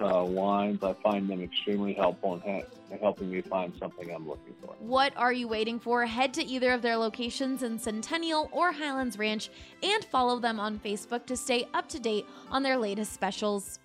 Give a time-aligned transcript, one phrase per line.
[0.00, 0.82] uh, wines.
[0.82, 4.74] I find them extremely helpful in, ha- in helping me find something I'm looking for.
[4.78, 6.06] What are you waiting for?
[6.06, 9.50] Head to either of their locations in Centennial or Highlands Ranch
[9.82, 13.78] and follow them on Facebook to stay up to date on their latest specials.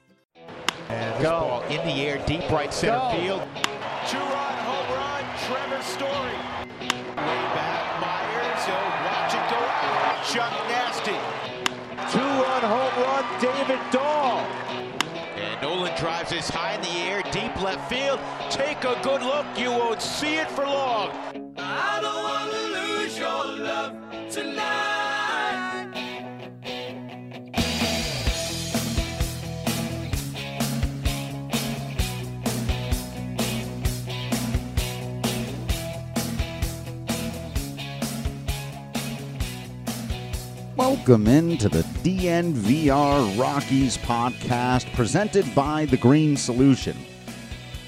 [0.89, 1.29] And Go.
[1.31, 3.09] ball in the air, deep right center Go.
[3.17, 3.41] field.
[4.07, 6.35] Two-run home run, Trevor Story.
[7.15, 8.65] Way back, Myers.
[8.65, 10.23] He'll watch it go out.
[10.25, 10.53] Chuck
[17.75, 18.19] left field.
[18.49, 19.45] Take a good look.
[19.57, 21.09] You won't see it for long.
[21.57, 23.93] I don't want to lose your love
[24.29, 24.91] tonight.
[40.77, 46.95] Welcome into the DNVR Rockies podcast presented by The Green Solution.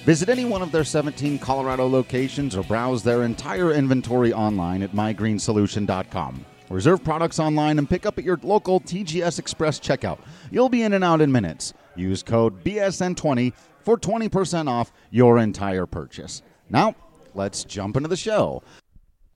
[0.07, 4.94] Visit any one of their 17 Colorado locations or browse their entire inventory online at
[4.94, 6.45] mygreensolution.com.
[6.69, 10.19] Reserve products online and pick up at your local TGS Express checkout.
[10.50, 11.73] You'll be in and out in minutes.
[11.97, 13.51] Use code BSN20
[13.81, 16.41] for 20% off your entire purchase.
[16.69, 16.95] Now,
[17.34, 18.63] let's jump into the show.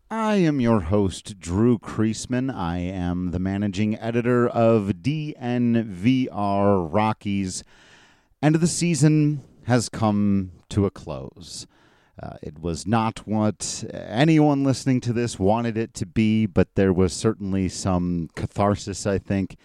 [0.10, 2.50] I am your host, Drew Creasman.
[2.50, 7.66] I am the managing editor of DNVR Rockies.
[8.42, 11.68] and the season has come to a close.
[12.22, 16.94] Uh, it was not what anyone listening to this wanted it to be, but there
[16.94, 19.58] was certainly some catharsis, I think,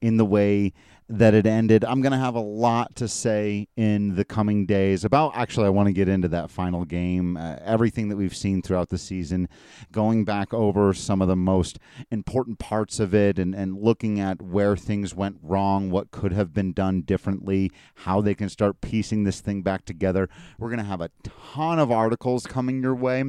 [0.00, 0.72] in the way
[1.08, 1.84] that it ended.
[1.84, 5.34] I'm going to have a lot to say in the coming days about.
[5.34, 8.90] Actually, I want to get into that final game, uh, everything that we've seen throughout
[8.90, 9.48] the season,
[9.90, 11.78] going back over some of the most
[12.10, 16.52] important parts of it and, and looking at where things went wrong, what could have
[16.52, 20.28] been done differently, how they can start piecing this thing back together.
[20.58, 23.24] We're going to have a ton of articles coming your way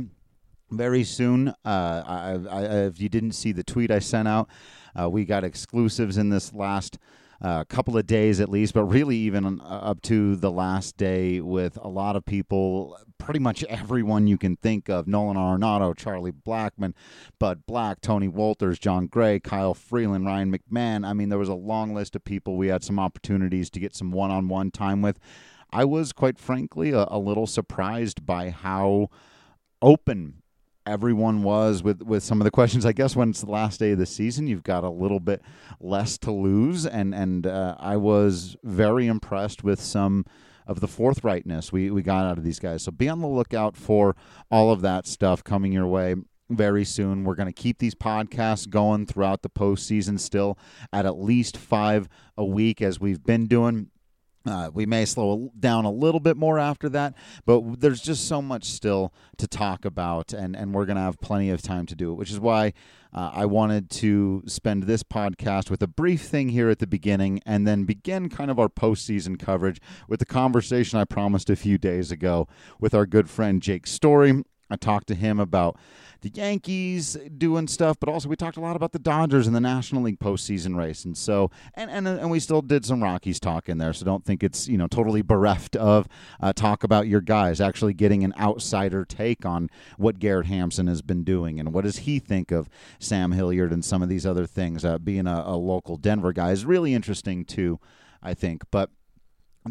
[0.70, 1.50] very soon.
[1.66, 4.50] Uh, I, I, if you didn't see the tweet I sent out,
[5.00, 6.98] uh, we got exclusives in this last
[7.42, 11.40] a couple of days at least, but really even uh, up to the last day
[11.40, 16.32] with a lot of people, pretty much everyone you can think of Nolan Arenado, Charlie
[16.32, 16.94] Blackmon,
[17.40, 21.08] Bud Black, Tony Wolters, Jon Gray, Kyle Freeland, Ryan McMahon.
[21.08, 23.96] I mean, there was a long list of people we had some opportunities to get
[23.96, 25.20] some one on one time with.
[25.72, 29.10] I was quite frankly a, a little surprised by how
[29.82, 30.42] open
[30.90, 32.86] everyone was with with some of the questions.
[32.86, 35.42] I guess when it's the last day of the season, you've got a little bit
[35.80, 40.26] less to lose, and and uh, I was very impressed with some
[40.68, 42.84] of the forthrightness we we got out of these guys.
[42.84, 44.16] So be on the lookout for
[44.52, 46.16] all of that stuff coming your way
[46.50, 47.24] very soon.
[47.24, 50.58] We're going to keep these podcasts going throughout the postseason still
[50.92, 53.92] at at least five a week as we've been doing.
[54.46, 57.14] Uh, we may slow down a little bit more after that,
[57.46, 61.20] but there's just so much still to talk about, and, and we're going to have
[61.20, 62.74] plenty of time to do it, which is why
[63.14, 67.42] uh, I wanted to spend this podcast with a brief thing here at the beginning
[67.46, 71.78] and then begin kind of our postseason coverage with the conversation I promised a few
[71.78, 72.48] days ago
[72.80, 74.44] with our good friend Jake Story.
[74.70, 75.78] I talked to him about
[76.22, 79.62] the Yankees doing stuff, but also we talked a lot about the Dodgers and the
[79.62, 83.70] National League postseason race, and so and and and we still did some Rockies talk
[83.70, 83.94] in there.
[83.94, 86.08] So don't think it's you know totally bereft of
[86.42, 91.02] uh, talk about your guys actually getting an outsider take on what Garrett Hampson has
[91.02, 92.70] been doing and what does he think of
[93.00, 94.84] Sam Hilliard and some of these other things.
[94.84, 97.80] Uh, being a, a local Denver guy is really interesting too,
[98.22, 98.90] I think, but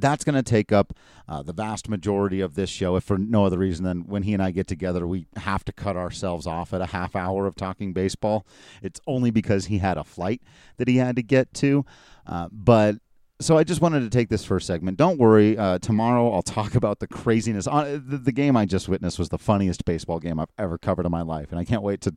[0.01, 0.93] that's going to take up
[1.29, 4.35] uh, the vast majority of this show, if for no other reason than when he
[4.35, 7.57] and I get together, we have to cut ourselves off at a half hour of
[7.57, 8.47] talking baseball.
[8.83, 10.43] It's only because he had a flight
[10.77, 11.85] that he had to get to.
[12.27, 12.97] Uh, but
[13.41, 14.97] so I just wanted to take this first segment.
[14.97, 15.57] Don't worry.
[15.57, 17.69] Uh, tomorrow I'll talk about the craziness.
[17.69, 21.07] Uh, the, the, game I just witnessed was the funniest baseball game I've ever covered
[21.07, 22.15] in my life, and I can't wait to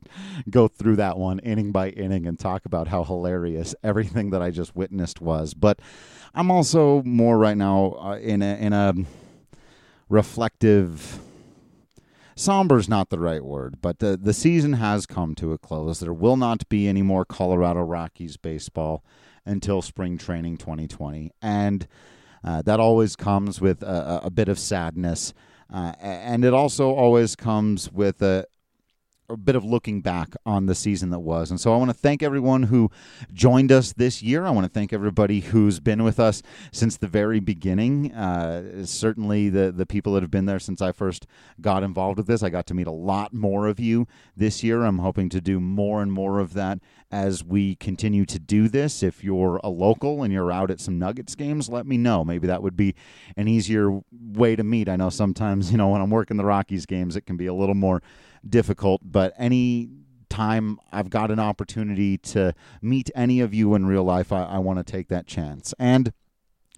[0.50, 4.50] go through that one inning by inning and talk about how hilarious everything that I
[4.50, 5.54] just witnessed was.
[5.54, 5.78] But
[6.34, 8.94] I'm also more right now uh, in a in a
[10.08, 11.20] reflective.
[12.34, 16.00] Somber's not the right word, but the the season has come to a close.
[16.00, 19.04] There will not be any more Colorado Rockies baseball
[19.44, 21.30] until spring training 2020.
[21.40, 21.86] And
[22.44, 25.32] uh, that always comes with a, a bit of sadness.
[25.72, 28.46] Uh, and it also always comes with a,
[29.28, 31.50] a bit of looking back on the season that was.
[31.50, 32.90] And so I want to thank everyone who
[33.32, 34.44] joined us this year.
[34.44, 36.42] I want to thank everybody who's been with us
[36.72, 38.12] since the very beginning.
[38.12, 41.26] Uh, certainly, the, the people that have been there since I first
[41.60, 42.42] got involved with this.
[42.42, 44.84] I got to meet a lot more of you this year.
[44.84, 46.78] I'm hoping to do more and more of that
[47.10, 49.02] as we continue to do this.
[49.02, 52.24] If you're a local and you're out at some Nuggets games, let me know.
[52.24, 52.94] Maybe that would be
[53.36, 54.88] an easier way to meet.
[54.88, 57.54] I know sometimes, you know, when I'm working the Rockies games, it can be a
[57.54, 58.02] little more
[58.48, 59.90] difficult, but any
[60.28, 64.58] time I've got an opportunity to meet any of you in real life, I, I
[64.58, 65.74] want to take that chance.
[65.78, 66.12] And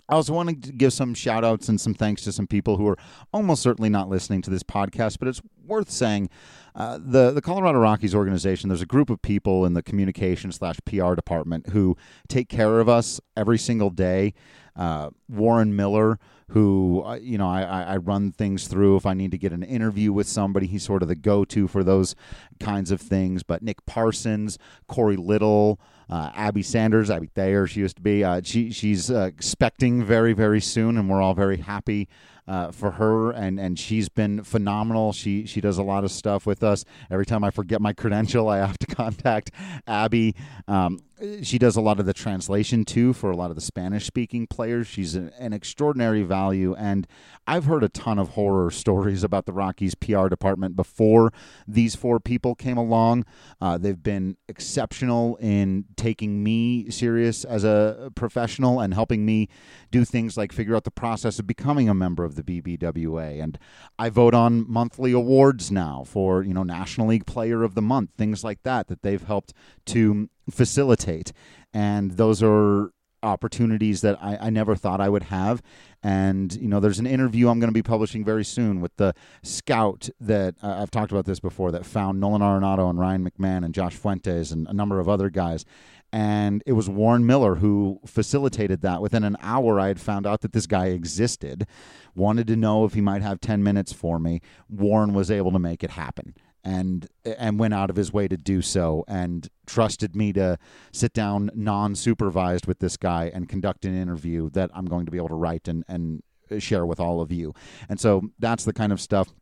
[0.08, 2.86] I also want to give some shout outs and some thanks to some people who
[2.88, 2.98] are
[3.32, 6.28] almost certainly not listening to this podcast, but it's worth saying.
[6.76, 8.68] Uh, the the Colorado Rockies organization.
[8.68, 11.96] There's a group of people in the communication slash PR department who
[12.28, 14.34] take care of us every single day.
[14.74, 16.18] Uh, Warren Miller,
[16.48, 19.62] who uh, you know I, I run things through if I need to get an
[19.62, 20.66] interview with somebody.
[20.66, 22.14] He's sort of the go-to for those
[22.60, 23.42] kinds of things.
[23.42, 28.24] But Nick Parsons, Corey Little, uh, Abby Sanders, Abby Thayer, she used to be.
[28.24, 32.08] Uh, she she's uh, expecting very very soon, and we're all very happy
[32.46, 35.12] uh, for her, and and she's been phenomenal.
[35.12, 36.84] She she does a lot of stuff with us.
[37.10, 39.50] Every time I forget my credential, I have to contact
[39.86, 40.34] Abby.
[40.68, 41.00] Um,
[41.42, 44.46] she does a lot of the translation too for a lot of the Spanish speaking
[44.46, 44.86] players.
[44.86, 47.06] She's an, an, extraordinary value, and
[47.46, 51.32] I've heard a ton of horror stories about the Rockies PR department before
[51.68, 53.24] these four people came along.
[53.60, 59.48] Uh, they've been exceptional in taking me serious as a professional and helping me
[59.92, 63.40] do things like figure out the process of becoming a member of the BBWA.
[63.40, 63.56] And
[63.98, 68.10] I vote on monthly awards now for you know National League Player of the Month,
[68.18, 69.52] things like that that they've helped
[69.86, 71.32] to facilitate.
[71.72, 72.90] And those are
[73.24, 75.62] opportunities that I, I, never thought I would have.
[76.02, 79.14] And, you know, there's an interview I'm going to be publishing very soon with the
[79.42, 83.64] scout that uh, I've talked about this before that found Nolan Arenado and Ryan McMahon
[83.64, 85.64] and Josh Fuentes and a number of other guys.
[86.12, 89.00] And it was Warren Miller who facilitated that.
[89.00, 91.66] Within an hour, I had found out that this guy existed,
[92.14, 94.40] wanted to know if he might have 10 minutes for me.
[94.68, 98.36] Warren was able to make it happen and and went out of his way to
[98.36, 100.58] do so and trusted me to
[100.92, 105.18] sit down non-supervised with this guy and conduct an interview that I'm going to be
[105.18, 106.22] able to write and and
[106.58, 107.54] share with all of you.
[107.88, 109.34] And so that's the kind of stuff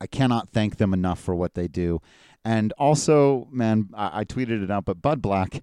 [0.00, 2.00] I cannot thank them enough for what they do.
[2.44, 5.62] And also, man, I, I tweeted it out, but Bud Black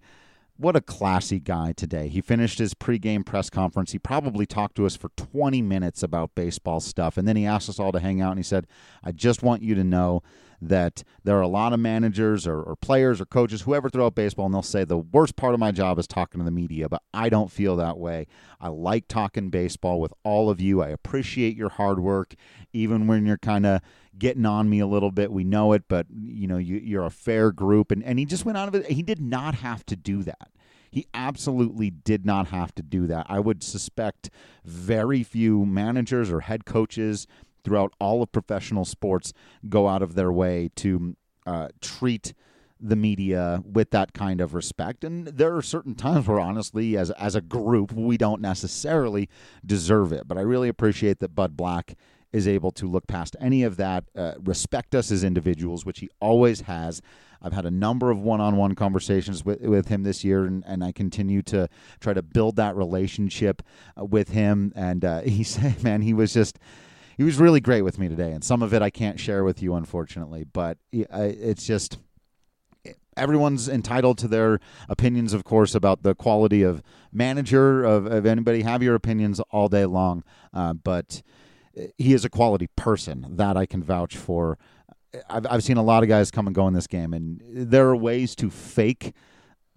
[0.58, 2.08] what a classy guy today.
[2.08, 3.92] He finished his pregame press conference.
[3.92, 7.18] He probably talked to us for 20 minutes about baseball stuff.
[7.18, 8.68] And then he asked us all to hang out and he said,
[9.04, 10.24] I just want you to know
[10.62, 14.16] that there are a lot of managers or, or, players or coaches, whoever throw out
[14.16, 16.88] baseball, and they'll say the worst part of my job is talking to the media,
[16.88, 18.28] but I don't feel that way.
[18.60, 20.82] I like talking baseball with all of you.
[20.82, 22.36] I appreciate your hard work,
[22.74, 23.82] even when you're kind of
[24.18, 25.32] getting on me a little bit.
[25.32, 28.46] We know it, but you know you, you're a fair group, and and he just
[28.46, 28.88] went out of it.
[28.88, 30.50] He did not have to do that.
[30.92, 33.26] He absolutely did not have to do that.
[33.28, 34.30] I would suspect
[34.64, 37.28] very few managers or head coaches
[37.66, 39.34] throughout all of professional sports
[39.68, 42.34] go out of their way to uh, treat
[42.80, 45.04] the media with that kind of respect.
[45.04, 49.30] And there are certain times where, honestly, as as a group, we don't necessarily
[49.66, 50.28] deserve it.
[50.28, 51.96] But I really appreciate that Bud Black
[52.36, 56.10] is able to look past any of that, uh, respect us as individuals, which he
[56.20, 57.02] always has.
[57.42, 60.92] I've had a number of one-on-one conversations with, with him this year, and, and I
[60.92, 61.70] continue to
[62.02, 63.62] try to build that relationship
[63.98, 64.74] uh, with him.
[64.76, 66.60] And uh, he said, man, he was just
[67.18, 69.64] he was really great with me today, and some of it I can't share with
[69.64, 70.44] you, unfortunately.
[70.44, 71.98] But it's just
[73.16, 78.64] everyone's entitled to their opinions, of course, about the quality of manager of, of anybody.
[78.64, 81.24] Have your opinions all day long, uh, but
[81.98, 84.58] he is a quality person that I can vouch for.
[85.30, 87.88] I've I've seen a lot of guys come and go in this game, and there
[87.88, 89.14] are ways to fake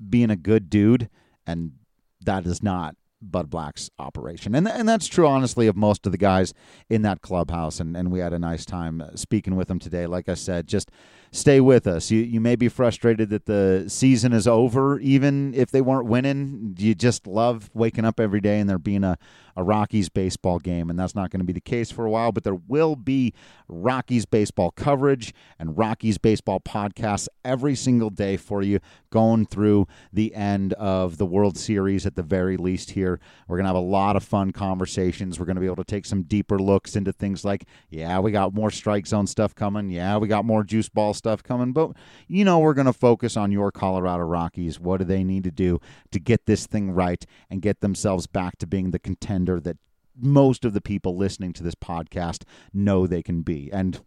[0.09, 1.09] being a good dude,
[1.47, 1.73] and
[2.21, 4.55] that is not Bud Black's operation.
[4.55, 6.55] And, and that's true, honestly, of most of the guys
[6.89, 7.81] in that clubhouse.
[7.81, 10.07] And, and we had a nice time speaking with them today.
[10.07, 10.91] Like I said, just
[11.31, 12.11] stay with us.
[12.11, 16.75] You, you may be frustrated that the season is over, even if they weren't winning.
[16.79, 19.19] You just love waking up every day and there being a,
[19.57, 20.89] a Rockies baseball game.
[20.89, 23.35] And that's not going to be the case for a while, but there will be
[23.67, 28.81] Rockies baseball coverage and Rockies baseball podcasts every single day for you
[29.11, 33.21] going through the end of the World Series at the very least here.
[33.47, 35.39] We're going to have a lot of fun conversations.
[35.39, 38.31] We're going to be able to take some deeper looks into things like, yeah, we
[38.31, 39.91] got more strike zone stuff coming.
[39.91, 41.73] Yeah, we got more juice ball stuff coming.
[41.73, 41.93] But,
[42.27, 44.81] you know, we're going to focus on your Colorado Rockies.
[44.81, 45.81] What do they need to do
[46.13, 49.77] to get this thing right and get themselves back to being the contender that
[50.17, 53.71] most of the people listening to this podcast know they can be?
[53.73, 54.01] And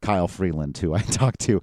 [0.00, 1.60] Kyle Freeland, who I talked to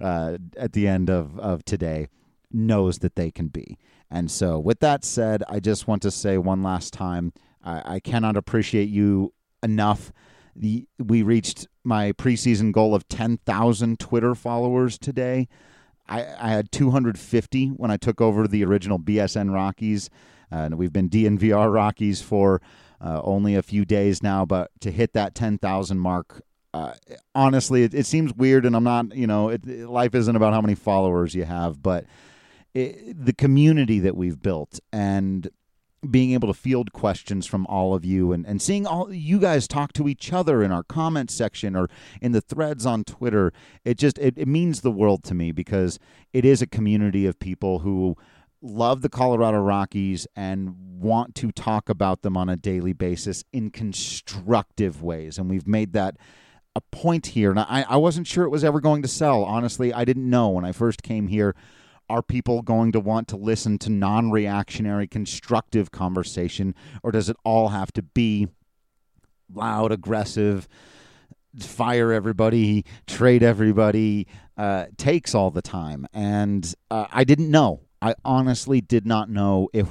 [0.00, 2.08] uh, at the end of, of today,
[2.52, 3.78] knows that they can be.
[4.10, 8.00] And so, with that said, I just want to say one last time I, I
[8.00, 10.12] cannot appreciate you enough.
[10.58, 15.48] The, we reached my preseason goal of 10,000 Twitter followers today.
[16.08, 20.08] I, I, had 250 when I took over the original BSN Rockies.
[20.50, 22.62] Uh, and we've been DNVR Rockies for
[23.00, 26.92] uh, only a few days now, but to hit that 10,000 mark, uh,
[27.34, 28.64] honestly, it, it, seems weird.
[28.64, 32.04] And I'm not, you know, it, life isn't about how many followers you have, but
[32.74, 35.48] it, the community that we've built and
[36.06, 39.66] being able to field questions from all of you and, and seeing all you guys
[39.66, 41.88] talk to each other in our comment section or
[42.20, 43.52] in the threads on Twitter,
[43.84, 45.98] it just it, it means the world to me because
[46.32, 48.16] it is a community of people who
[48.62, 53.70] love the Colorado Rockies and want to talk about them on a daily basis in
[53.70, 55.38] constructive ways.
[55.38, 56.16] And we've made that
[56.74, 57.50] a point here.
[57.50, 59.44] And I, I wasn't sure it was ever going to sell.
[59.44, 61.54] Honestly, I didn't know when I first came here
[62.08, 67.36] are people going to want to listen to non reactionary, constructive conversation, or does it
[67.44, 68.48] all have to be
[69.52, 70.68] loud, aggressive,
[71.58, 76.06] fire everybody, trade everybody, uh, takes all the time?
[76.12, 77.82] And uh, I didn't know.
[78.00, 79.88] I honestly did not know if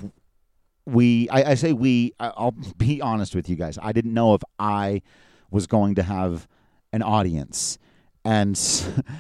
[0.86, 3.80] we, I, I say we, I'll be honest with you guys.
[3.82, 5.02] I didn't know if I
[5.52, 6.48] was going to have
[6.94, 7.78] an audience.
[8.24, 8.60] And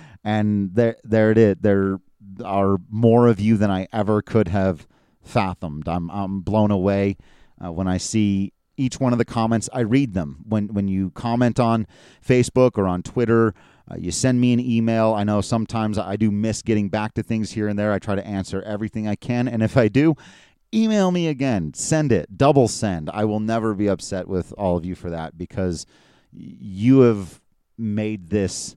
[0.23, 1.55] and there there it is.
[1.61, 1.99] There
[2.43, 4.87] are more of you than I ever could have
[5.21, 5.87] fathomed.
[5.87, 7.17] I'm I'm blown away
[7.63, 9.69] uh, when I see each one of the comments.
[9.73, 11.87] I read them when when you comment on
[12.25, 13.53] Facebook or on Twitter.
[13.89, 15.13] Uh, you send me an email.
[15.13, 17.93] I know sometimes I do miss getting back to things here and there.
[17.93, 20.15] I try to answer everything I can, and if I do,
[20.73, 21.73] email me again.
[21.73, 23.09] Send it, double send.
[23.11, 25.85] I will never be upset with all of you for that because
[26.31, 27.41] you have
[27.77, 28.75] made this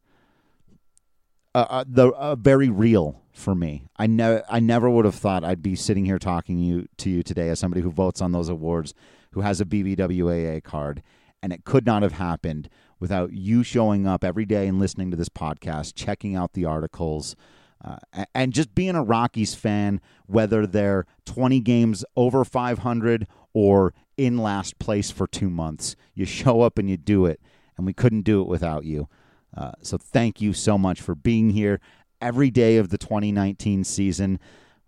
[1.54, 3.84] uh, uh, the uh, very real for me.
[3.96, 7.22] I never I never would have thought I'd be sitting here talking you to you
[7.22, 8.94] today as somebody who votes on those awards,
[9.32, 11.02] who has a BBWAA card,
[11.42, 12.68] and it could not have happened
[13.00, 17.36] without you showing up every day and listening to this podcast, checking out the articles.
[17.82, 17.98] Uh,
[18.34, 24.80] and just being a Rockies fan, whether they're 20 games over 500 or in last
[24.80, 27.40] place for two months, you show up and you do it.
[27.76, 29.08] And we couldn't do it without you.
[29.56, 31.80] Uh, so thank you so much for being here
[32.20, 34.38] every day of the 2019 season.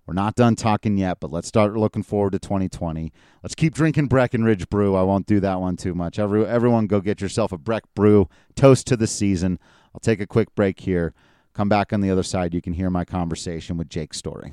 [0.07, 3.13] We're not done talking yet, but let's start looking forward to 2020.
[3.43, 4.97] Let's keep drinking Breckenridge Brew.
[4.97, 6.19] I won't do that one too much.
[6.19, 8.29] Every, everyone go get yourself a Breck Brew.
[8.57, 9.59] Toast to the season.
[9.95, 11.15] I'll take a quick break here.
[11.55, 12.55] Come back on the other side.
[12.55, 14.53] You can hear my conversation with Jake Story.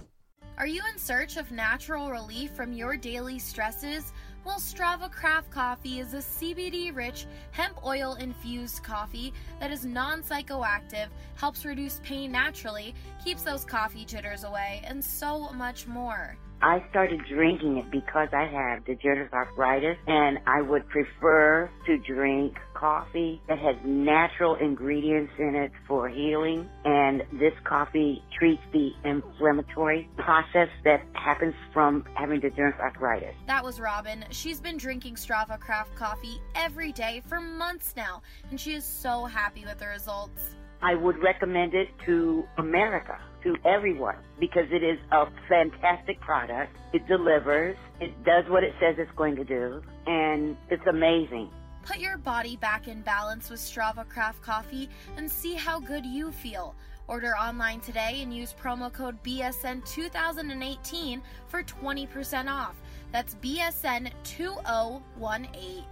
[0.57, 4.12] Are you in search of natural relief from your daily stresses?
[4.48, 10.24] Well, Strava Craft Coffee is a CBD rich, hemp oil infused coffee that is non
[10.24, 16.38] psychoactive, helps reduce pain naturally, keeps those coffee jitters away, and so much more.
[16.61, 22.57] I started drinking it because I have degenerative arthritis and I would prefer to drink
[22.73, 30.09] coffee that has natural ingredients in it for healing and this coffee treats the inflammatory
[30.17, 33.35] process that happens from having degenerative arthritis.
[33.45, 34.25] That was Robin.
[34.31, 39.25] She's been drinking Strava Craft coffee every day for months now and she is so
[39.25, 40.55] happy with the results.
[40.81, 46.75] I would recommend it to America, to everyone, because it is a fantastic product.
[46.94, 51.50] It delivers, it does what it says it's going to do, and it's amazing.
[51.84, 56.32] Put your body back in balance with Strava Craft Coffee and see how good you
[56.32, 56.75] feel.
[57.08, 62.75] Order online today and use promo code BSN2018 for 20% off.
[63.13, 65.84] That's BSN2018.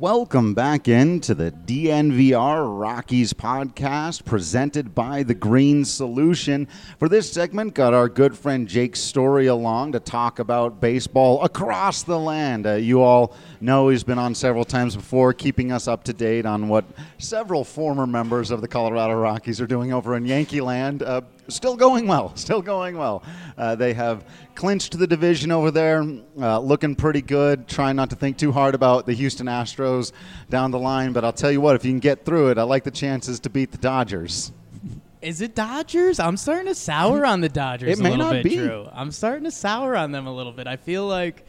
[0.00, 6.66] Welcome back into the DNVR Rockies podcast presented by The Green Solution.
[6.98, 12.02] For this segment, got our good friend Jake Story along to talk about baseball across
[12.02, 12.66] the land.
[12.66, 16.44] Uh, you all know he's been on several times before, keeping us up to date
[16.44, 16.84] on what
[17.18, 21.04] several former members of the Colorado Rockies are doing over in Yankee Land.
[21.04, 23.22] Uh, still going well, still going well.
[23.56, 24.24] Uh, they have
[24.54, 26.02] clinched the division over there,
[26.40, 27.68] uh, looking pretty good.
[27.68, 30.12] Trying not to think too hard about the Houston Astros
[30.50, 32.62] down the line, but I'll tell you what, if you can get through it, I
[32.62, 34.52] like the chances to beat the Dodgers.
[35.22, 36.20] Is it Dodgers?
[36.20, 38.56] I'm starting to sour on the Dodgers It may little not bit, be.
[38.56, 38.86] Drew.
[38.92, 40.66] I'm starting to sour on them a little bit.
[40.66, 41.46] I feel like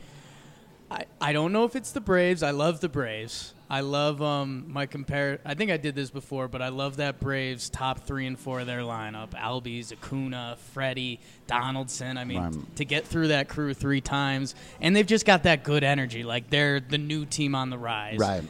[0.89, 2.41] I, I don't know if it's the Braves.
[2.41, 3.53] I love the Braves.
[3.69, 5.39] I love um my compare.
[5.43, 8.59] I think I did this before, but I love that Braves top three and four
[8.59, 12.17] of their lineup: Albies, Acuna, Freddie, Donaldson.
[12.17, 12.75] I mean, Right.
[12.75, 16.23] to get through that crew three times, and they've just got that good energy.
[16.23, 18.19] Like they're the new team on the rise.
[18.19, 18.43] Right.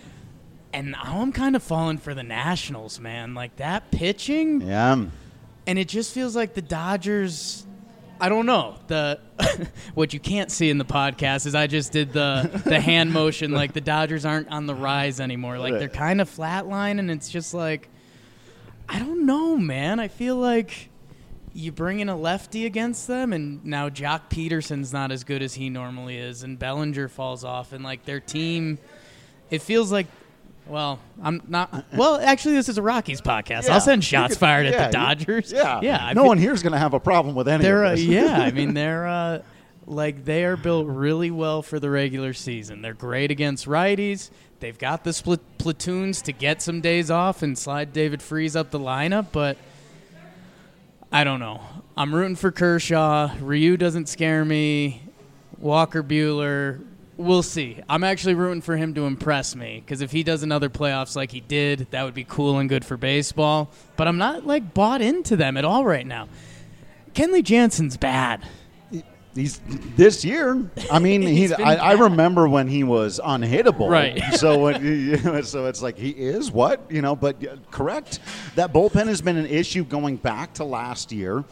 [0.73, 3.33] And now I'm kind of falling for the Nationals, man.
[3.33, 5.05] Like that pitching Yeah.
[5.65, 7.64] and it just feels like the Dodgers.
[8.19, 8.77] I don't know.
[8.87, 9.19] The
[9.93, 13.51] what you can't see in the podcast is I just did the the hand motion
[13.51, 15.57] like the Dodgers aren't on the rise anymore.
[15.59, 17.89] Like they're kind of flatline and it's just like
[18.87, 19.99] I don't know man.
[19.99, 20.89] I feel like
[21.53, 25.53] you bring in a lefty against them and now Joc Pederson's not as good as
[25.53, 28.77] he normally is and Bellinger falls off and like their team
[29.49, 30.07] it feels like
[30.67, 31.85] well, I'm not.
[31.95, 33.67] Well, actually, this is a Rockies podcast.
[33.67, 35.51] Yeah, I'll send shots could- fired yeah, at the you- Dodgers.
[35.51, 35.79] Yeah.
[35.83, 36.05] yeah.
[36.05, 37.91] I no feel- one here is going to have a problem with any They're of
[37.93, 38.03] uh, this.
[38.05, 38.37] yeah.
[38.41, 39.41] I mean, they're uh,
[39.85, 42.81] like they are built really well for the regular season.
[42.81, 44.29] They're great against righties.
[44.59, 48.71] They've got the split platoons to get some days off and slide David Freese up
[48.71, 49.57] the lineup, but
[51.11, 51.61] I don't know.
[51.97, 53.31] I'm rooting for Kershaw.
[53.39, 55.01] Ryu doesn't scare me.
[55.59, 56.81] Walker Buehler.
[57.17, 57.79] We'll see.
[57.87, 61.31] I'm actually rooting for him to impress me because if he does another playoffs like
[61.31, 63.71] he did, that would be cool and good for baseball.
[63.95, 66.27] But I'm not like bought into them at all right now.
[67.13, 68.45] Kenley Jansen's bad.
[69.33, 69.59] He's
[69.97, 70.69] this year.
[70.89, 71.53] I mean, he.
[71.53, 73.89] I, I remember when he was unhittable.
[73.89, 74.21] Right.
[74.35, 77.15] So when, so it's like he is what you know.
[77.15, 78.19] But correct,
[78.55, 81.43] that bullpen has been an issue going back to last year.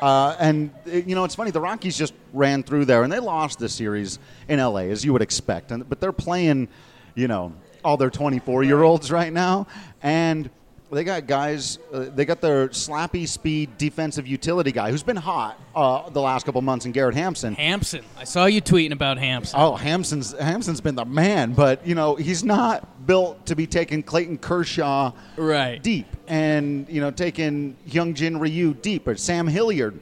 [0.00, 1.50] Uh, and you know, it's funny.
[1.50, 5.12] The Rockies just ran through there, and they lost the series in LA, as you
[5.12, 5.72] would expect.
[5.72, 6.68] And but they're playing,
[7.14, 7.52] you know,
[7.84, 9.66] all their 24 year olds right now,
[10.02, 10.50] and
[10.96, 11.78] they got guys.
[11.92, 16.44] Uh, they got their slappy speed defensive utility guy who's been hot uh, the last
[16.46, 17.54] couple months, in Garrett Hampson.
[17.54, 18.04] Hampson.
[18.18, 19.58] I saw you tweeting about Hampson.
[19.60, 24.02] Oh, Hampson's Hampson's been the man, but you know he's not built to be taking
[24.02, 25.82] Clayton Kershaw Right.
[25.82, 29.98] deep, and you know taking Hyun-jin Ryu deep or Sam Hilliard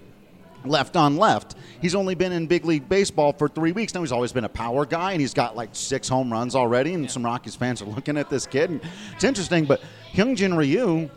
[0.64, 1.55] left on left.
[1.81, 4.01] He's only been in big league baseball for three weeks now.
[4.01, 6.94] He's always been a power guy, and he's got like six home runs already.
[6.94, 8.81] And some Rockies fans are looking at this kid, and
[9.14, 9.64] it's interesting.
[9.66, 9.81] But
[10.18, 11.09] Hyun-jin Ryu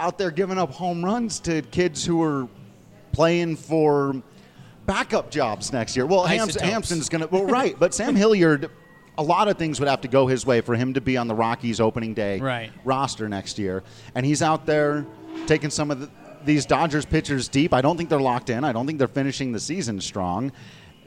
[0.00, 2.48] out there giving up home runs to kids who are
[3.12, 4.20] playing for
[4.86, 6.04] backup jobs next year.
[6.04, 6.60] Well, Isotopes.
[6.60, 8.70] Hampson's going to well, right, but Sam Hilliard.
[9.18, 11.26] A lot of things would have to go his way for him to be on
[11.26, 12.70] the Rockies opening day Right.
[12.84, 13.82] roster next year,
[14.14, 15.04] and he's out there
[15.46, 16.10] taking some of the,
[16.44, 17.74] these Dodgers pitchers deep.
[17.74, 18.62] I don't think they're locked in.
[18.62, 20.52] I don't think they're finishing the season strong.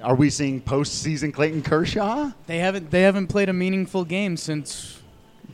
[0.01, 2.31] Are we seeing postseason Clayton Kershaw?
[2.47, 5.00] They haven't they haven't played a meaningful game since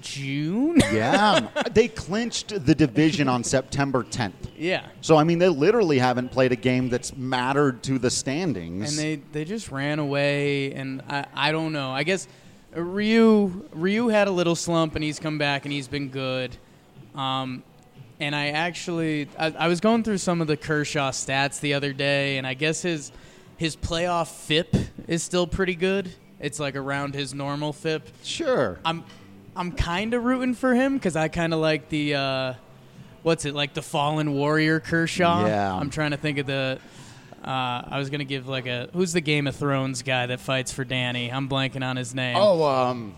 [0.01, 0.77] June.
[0.91, 4.31] Yeah, they clinched the division on September 10th.
[4.57, 4.87] yeah.
[5.01, 8.89] So I mean, they literally haven't played a game that's mattered to the standings.
[8.89, 12.27] and they they just ran away and I, I don't know i guess
[12.75, 16.55] uh, ryu ryu had a little slump and he's come back and he's been good
[17.15, 17.63] um,
[18.19, 21.93] and i actually I, I was going through some of the kershaw stats the other
[21.93, 23.11] day and i guess his
[23.57, 24.75] his playoff fip
[25.07, 28.79] is still pretty good it's like around his normal fip sure.
[28.85, 29.03] i'm
[29.57, 32.53] i'm kind of rooting for him because i kind of like the uh,
[33.23, 35.73] what's it like the fallen warrior kershaw Yeah.
[35.75, 36.79] i'm trying to think of the
[37.43, 40.73] uh, I was gonna give like a who's the Game of Thrones guy that fights
[40.73, 41.31] for Danny.
[41.31, 42.35] I'm blanking on his name.
[42.37, 43.15] Oh, um,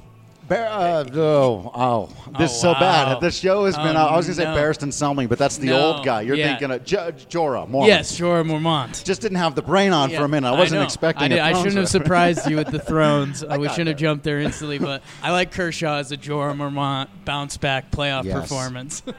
[0.50, 2.06] Bar- uh, oh, oh,
[2.40, 2.80] this Oh, is so wow.
[2.80, 3.22] bad.
[3.22, 3.96] This show has been.
[3.96, 4.56] Oh, I was gonna say no.
[4.56, 6.22] Barristan Selmy, but that's the No, old guy.
[6.22, 6.48] You're yeah.
[6.50, 7.88] thinking of Judge Jorah Mormont.
[7.88, 9.04] yes, Jorah Mormont.
[9.06, 10.48] Just didn't have the brain on for a minute.
[10.48, 10.86] I wasn't know.
[10.86, 11.26] expecting.
[11.26, 13.44] I, did- I shouldn't have surprised you with the Thrones.
[13.50, 17.08] Uh, we shouldn't have jumped there instantly, but I like Kershaw as a Jorah Mormont
[17.26, 18.40] bounce back playoff Yes.
[18.42, 19.04] performance.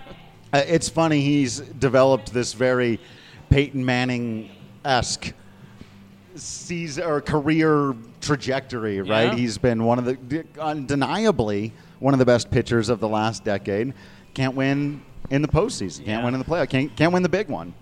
[0.53, 1.21] Uh, it's funny.
[1.21, 2.99] He's developed this very
[3.51, 4.51] Peyton Manning
[4.85, 5.33] esque
[6.35, 9.01] season or career trajectory.
[9.01, 9.35] Right.
[9.35, 13.93] He's been one of the undeniably one of the best pitchers of the last decade.
[14.35, 15.99] Can't win in the postseason.
[16.05, 16.25] Can't Yeah.
[16.25, 16.69] win in the playoff.
[16.71, 17.75] Can't can't win the big one.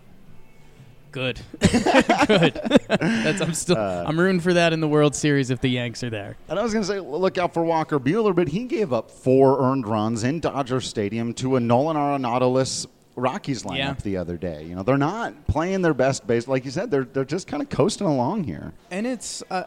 [1.10, 2.60] Good, good.
[2.88, 6.04] That's I'm still Uh, I'm rooting for that in the World Series if the Yanks
[6.04, 6.36] are there.
[6.50, 9.10] And I was going to say, look out for Walker Buehler, but he gave up
[9.10, 13.94] four earned runs in Dodger Stadium to a Nolan Arenado-less Rockies lineup Yeah.
[14.04, 14.64] the other day.
[14.64, 16.90] You know, they're not playing their best base, like you said.
[16.90, 18.74] They're they're just kind of coasting along here.
[18.90, 19.64] And it's uh,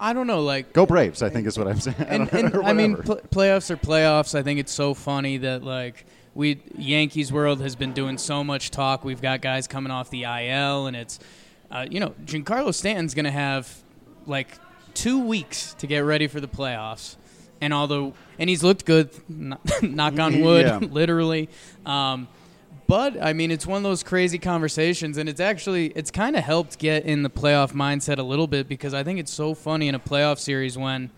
[0.00, 1.22] I don't know, like Go Braves!
[1.22, 1.96] I think is what I'm saying.
[2.08, 4.34] and, and I mean, pl- playoffs are playoffs.
[4.34, 6.04] I think it's so funny that like
[6.34, 9.04] we Yankees world has been doing so much talk.
[9.04, 11.18] We've got guys coming off the IL, and it's
[11.70, 13.72] uh, you know Giancarlo Stanton's going to have
[14.26, 14.58] like
[14.94, 17.16] two weeks to get ready for the playoffs,
[17.60, 19.56] and although and he's looked good, kn-
[19.94, 20.78] knock on wood, Yeah.
[20.78, 21.48] literally.
[21.86, 22.28] Um,
[22.86, 26.44] but I mean, it's one of those crazy conversations, and it's actually it's kind of
[26.44, 29.88] helped get in the playoff mindset a little bit because I think it's so funny
[29.88, 31.10] in a playoff series when,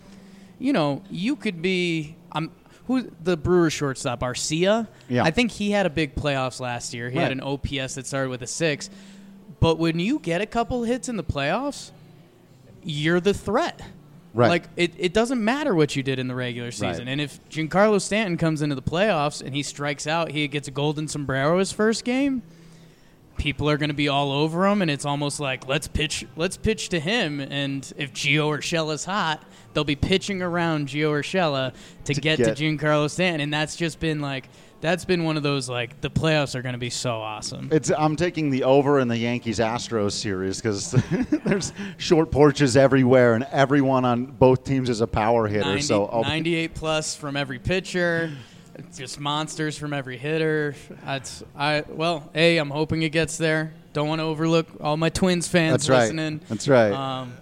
[0.59, 2.53] you know, you could be I'm
[2.87, 4.87] who the Brewers shortstop Arcia.
[5.09, 5.25] Yeah.
[5.25, 7.11] I think he had a big playoffs last year.
[7.11, 8.89] He had an OPS that started with a six,
[9.59, 11.91] but when you get a couple hits in the playoffs,
[12.85, 13.83] you're the threat.
[14.37, 14.49] Right.
[14.49, 17.07] Like it, it doesn't matter what you did in the regular season.
[17.07, 17.09] Right.
[17.09, 20.71] And if Giancarlo Stanton comes into the playoffs and he strikes out, he gets a
[20.71, 22.43] golden sombrero his first game.
[23.39, 26.59] People are going to be all over him, and it's almost like let's pitch, let's
[26.59, 27.41] pitch to him.
[27.41, 32.63] And if Gio Urshela's hot, they'll be pitching around Gio Urshela to, get, get- to
[32.63, 34.49] Giancarlo Stanton, and that's just been like
[34.87, 37.69] that's been one of those like the playoffs are going to be so awesome.
[37.73, 40.93] It's I'm taking the over in the Yankees Astros series because
[41.45, 45.65] there's short porches everywhere and everyone on both teams is a power hitter.
[45.65, 48.31] 90 so I'll, 98 plus from every pitcher,
[48.95, 50.77] just monsters from every hitter.
[51.05, 53.75] That's I well, a I'm hoping it gets there.
[53.93, 56.41] Don't want to overlook all my Twins fans That's right.
[56.49, 56.93] That's right.
[56.93, 57.33] Um,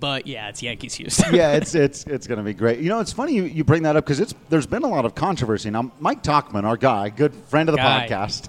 [0.00, 1.34] but yeah, it's Yankees Houston.
[1.34, 2.80] yeah, it's it's it's going to be great.
[2.80, 5.04] You know, it's funny you, you bring that up because it's there's been a lot
[5.04, 5.70] of controversy.
[5.70, 8.06] Now, Mike Tauchman, our guy, good friend of the Guy.
[8.08, 8.48] podcast,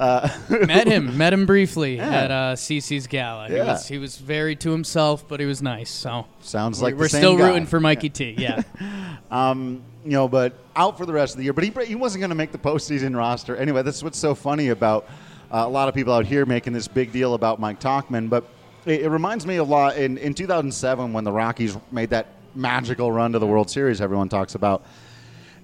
[0.00, 0.28] uh,
[0.66, 2.10] met him, met him briefly Yeah.
[2.10, 3.48] at uh, CC's gala.
[3.48, 3.72] He Yeah.
[3.72, 5.90] was he was very to himself, but he was nice.
[5.90, 7.48] So sounds we're, like the we're same still guy.
[7.48, 8.34] rooting for Mikey T.
[8.38, 8.62] Yeah.
[9.30, 11.52] Um, you know, but out for the rest of the year.
[11.52, 13.82] But he he wasn't going to make the postseason roster anyway.
[13.82, 15.06] That's what's so funny about
[15.52, 18.30] uh, a lot of people out here making this big deal about Mike Tauchman.
[18.30, 18.44] But
[18.86, 23.12] it, it reminds me a lot in in 2007 when the Rockies made that magical
[23.12, 24.00] run to the World Series.
[24.00, 24.84] Everyone talks about.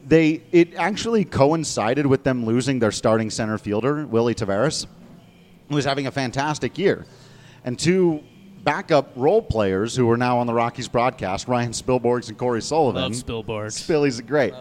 [0.06, 4.86] They it actually coincided with them losing their starting center fielder Willy Taveras,
[5.68, 7.06] who was having a fantastic year,
[7.64, 8.22] and two
[8.62, 13.02] backup role players who are now on the Rockies broadcast, Ryan Spilborghs and Cory Sullivan.
[13.02, 13.72] Love Spilborgh.
[13.72, 14.54] Spilly's great.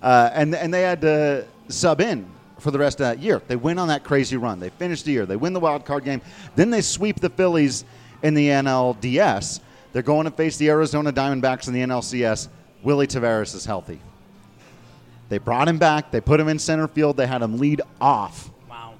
[0.00, 2.30] Uh, and and they had to sub in
[2.64, 3.40] for the rest of that year.
[3.46, 4.58] They went on that crazy run.
[4.58, 5.26] They finished the year.
[5.26, 6.22] They win the wild card game.
[6.56, 7.84] Then they sweep the Phillies
[8.22, 9.60] in the NLDS.
[9.92, 12.48] They're going to face the Arizona Diamondbacks in the NLCS.
[12.82, 14.00] Willy Taveras is healthy.
[15.28, 16.10] They brought him back.
[16.10, 17.16] They put him in center field.
[17.18, 18.50] They had him lead off.
[18.68, 18.94] Wow.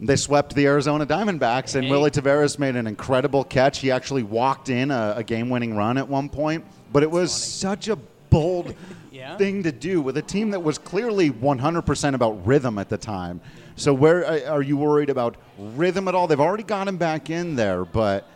[0.00, 1.90] They swept the Arizona Diamondbacks, and Hey.
[1.90, 3.78] Willy Taveras made an incredible catch.
[3.78, 7.88] He actually walked in a, a game-winning run at one point, but it was such
[7.88, 7.96] a
[8.30, 8.74] bold
[9.22, 9.36] Yeah.
[9.36, 13.40] thing to do with a team that was clearly 100% about rhythm at the time.
[13.76, 16.26] So, where are are you worried about rhythm at all?
[16.26, 18.26] They've already got him back in there, but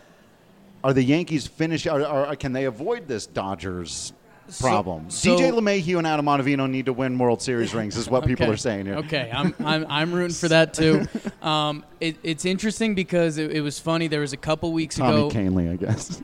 [0.85, 1.89] are the Yankees finish?
[1.89, 4.13] Are, are, can they avoid this Dodgers
[4.61, 5.11] problem?
[5.11, 8.49] so- DJ LeMahieu and Adam Ottavino need to win World Series rings, is what people
[8.49, 8.95] are saying here.
[8.99, 11.07] Okay, I'm, I'm, I'm rooting for that too.
[11.43, 14.09] Um, it, it's interesting because it, it was funny.
[14.09, 16.21] There was a couple weeks Tommy ago Canley, I guess.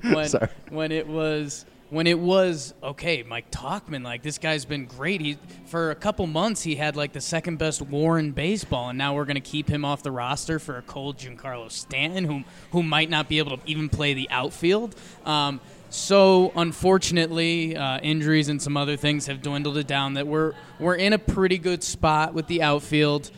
[0.02, 0.48] when, Sorry.
[0.70, 3.22] when it was when it was okay.
[3.22, 5.20] Mike Tauchman, like this guy's been great.
[5.20, 8.96] He for a couple months he had like the second best WAR in baseball, and
[8.96, 12.82] now we're gonna keep him off the roster for a cold Giancarlo Stanton, who who
[12.82, 14.96] might not be able to even play the outfield.
[15.26, 20.14] Um, so unfortunately, uh, injuries and some other things have dwindled it down.
[20.14, 23.30] That we're we're in a pretty good spot with the outfield.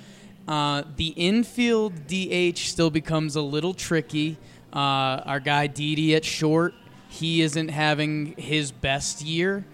[0.46, 4.38] Uh, the infield DH still becomes a little tricky.
[4.72, 6.74] Uh, our guy Didi at short,
[7.14, 9.64] he isn't having his best year,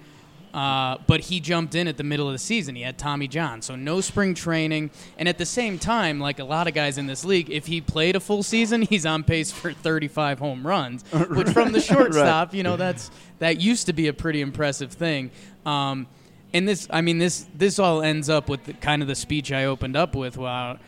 [0.53, 2.74] uh, but he jumped in at the middle of the season.
[2.74, 4.90] He had Tommy John, so no spring training.
[5.16, 7.81] And at the same time, like a lot of guys in this league, if he
[7.81, 12.55] played a full season, he's on pace for 35 home runs, which from the shortstop,
[12.55, 15.31] you know, that's that used to be a pretty impressive thing.
[15.64, 16.07] Um,
[16.53, 19.53] and this, I mean, this this all ends up with the, kind of the speech
[19.53, 20.37] I opened up with.
[20.37, 20.79] Wow,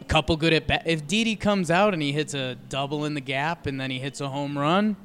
[0.00, 0.82] a couple good at bat.
[0.86, 4.00] If Didi comes out and he hits a double in the gap and then he
[4.00, 4.96] hits a home run,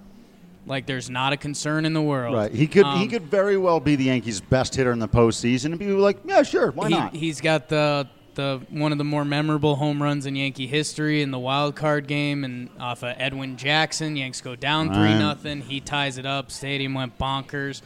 [0.66, 2.36] like there's not a concern in the world.
[2.36, 2.52] Right.
[2.52, 5.66] He could he Um, could very well be the Yankees' best hitter in the postseason
[5.66, 7.14] and be like, yeah, sure, why he, not?
[7.16, 11.30] He's got the the one of the more memorable home runs in Yankee history in
[11.30, 14.16] the wild card game and off of Edwin Jackson.
[14.16, 15.20] Yanks go down three Right.
[15.20, 15.62] nothing.
[15.62, 16.50] He ties it up.
[16.50, 17.82] Stadium went bonkers.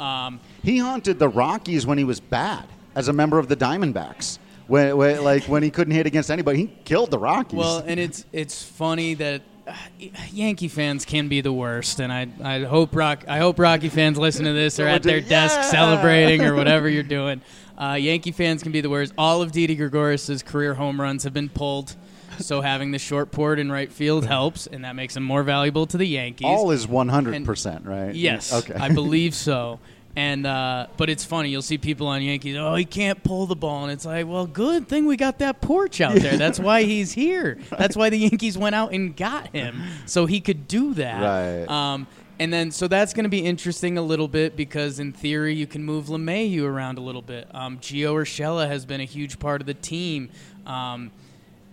[0.00, 4.38] Um, He haunted the Rockies when he was bad as a member of the Diamondbacks.
[4.66, 6.58] when, when like when he couldn't hit against anybody.
[6.60, 7.58] He killed the Rockies.
[7.58, 9.42] Well, and it's it's funny that
[10.32, 14.18] Yankee fans can be the worst, and I I hope Rock I hope Rocky fans
[14.18, 17.40] listen to this or at their desk celebrating or whatever you're doing.
[17.78, 19.12] Uh, Yankee fans can be the worst.
[19.16, 21.96] All of Didi Gregorius' career home runs have been pulled,
[22.38, 25.86] so having the short port in right field helps, and that makes him more valuable
[25.86, 26.46] to the Yankees.
[26.46, 28.14] all is one hundred percent right.
[28.14, 28.74] Yes, Okay.
[28.74, 29.78] I believe so.
[30.14, 32.56] And uh, but it's funny, you'll see people on Yankees.
[32.56, 35.62] Oh, he can't pull the ball, and it's like, well, good thing we got that
[35.62, 36.36] porch out there.
[36.36, 37.58] That's why he's here.
[37.78, 41.22] That's why the Yankees went out and got him, so he could do that.
[41.22, 41.70] Right.
[41.70, 42.06] Um,
[42.38, 45.66] and then so that's going to be interesting a little bit because in theory you
[45.66, 47.46] can move LeMahieu around a little bit.
[47.54, 50.28] Um, Gio Urshela has been a huge part of the team.
[50.66, 51.10] Um,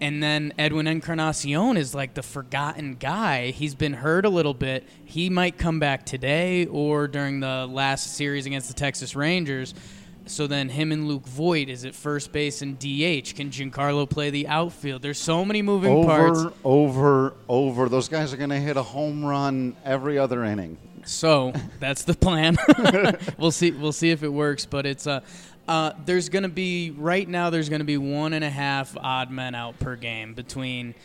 [0.01, 3.51] and then Edwin Encarnacion is like the forgotten guy.
[3.51, 4.87] He's been hurt a little bit.
[5.03, 9.73] He might come back today or during the last series against the Texas Rangers.
[10.25, 13.35] So then him and Luke Voit is at first base and DH.
[13.35, 15.01] Can Giancarlo play the outfield?
[15.01, 16.39] There's so many moving parts.
[16.39, 17.89] over, over, over.
[17.89, 20.77] Those guys are going to hit a home run every other inning.
[21.03, 22.57] So that's the plan.
[23.39, 23.71] we'll see.
[23.71, 24.65] We'll see if it works.
[24.65, 25.21] But it's uh,
[25.69, 27.49] uh, there's going to be right now.
[27.51, 30.95] There's going to be one and a half odd men out per game between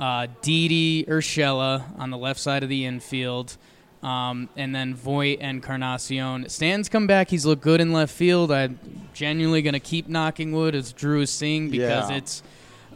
[0.00, 3.56] uh, Didi Urshela on the left side of the infield,
[4.02, 6.48] um, and then Voit and Carnacion.
[6.48, 7.28] Stan's come back.
[7.28, 8.50] He's looked good in left field.
[8.50, 8.78] I'm
[9.14, 12.16] genuinely going to keep knocking wood, as Drew is seeing, because Yeah.
[12.16, 12.42] it's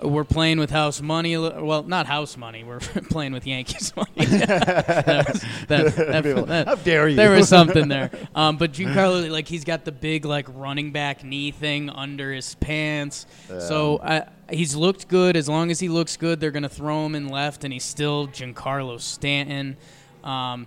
[0.03, 1.37] we're playing with house money.
[1.37, 2.65] Well, not house money.
[2.65, 4.11] We're playing with Yankees money.
[4.17, 7.17] that was, that, that, How dare you?
[7.17, 8.11] There was something there.
[8.35, 12.55] Um, but Giancarlo, like, he's got the big like running back knee thing under his
[12.57, 13.27] pants.
[13.49, 15.37] So uh, he's looked good.
[15.37, 18.29] As long as he looks good, they're gonna throw him in left, and he's still
[18.29, 19.77] Giancarlo Stanton.
[20.25, 20.67] Um,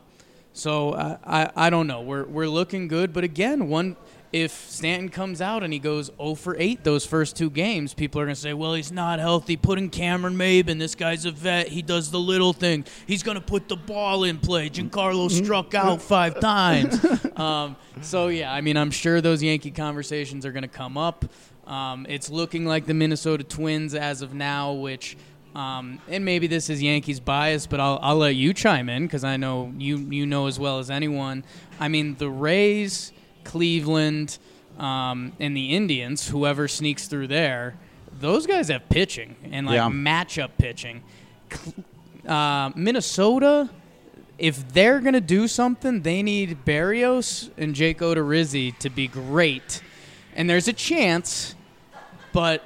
[0.54, 2.02] so I, I I don't know.
[2.02, 3.96] We're we're looking good, but again, one
[4.34, 8.20] if Stanton comes out and he goes 0 for 8 those first two games, people
[8.20, 9.56] are going to say, well, he's not healthy.
[9.56, 11.68] Putting Cameron Maybin, this guy's a vet.
[11.68, 12.84] He does the little thing.
[13.06, 14.72] He's going to put the ball in play.
[14.72, 17.00] Giancarlo struck out five times.
[17.38, 21.26] Um, so, yeah, I mean, I'm sure those Yankee conversations are going to come up.
[21.68, 25.16] Um, it's looking like the Minnesota Twins as of now, which.
[25.56, 29.24] Um, and maybe this is Yankees bias, but I'll, I'll let you chime in because
[29.24, 31.44] I know you you know as well as anyone.
[31.80, 34.38] I mean, the Rays, Cleveland,
[34.80, 37.76] um, and the Indians, whoever sneaks through there,
[38.20, 39.90] those guys have pitching and like Yeah.
[39.90, 41.04] matchup pitching.
[42.28, 43.70] Uh, Minnesota,
[44.38, 49.82] if they're gonna do something, they need Berrios and Jake Odorizzi to be great,
[50.36, 51.54] and there's a chance,
[52.32, 52.64] but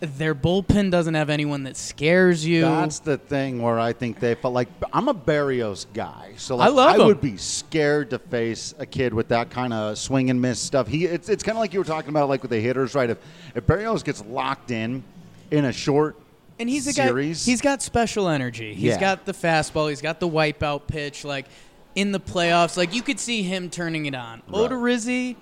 [0.00, 2.60] their bullpen doesn't have anyone that scares you.
[2.62, 6.68] That's the thing where I think they felt like I'm a Berrios guy, so like,
[6.68, 7.06] I love him.
[7.06, 10.86] would be scared to face a kid with that kind of swing and miss stuff.
[10.86, 13.08] He, it's, it's kind of like you were talking about, like with the hitters, right?
[13.08, 13.18] If
[13.54, 15.02] if Berrios gets locked in
[15.50, 16.16] in a short
[16.58, 17.50] And he's a series, guy.
[17.50, 18.74] He's got special energy.
[18.74, 19.00] He's Yeah.
[19.00, 19.88] got the fastball.
[19.88, 21.24] He's got the wipeout pitch.
[21.24, 21.46] Like
[21.94, 24.42] in the playoffs, like you could see him turning it on.
[24.48, 24.70] Right.
[24.70, 25.36] Odorizzi,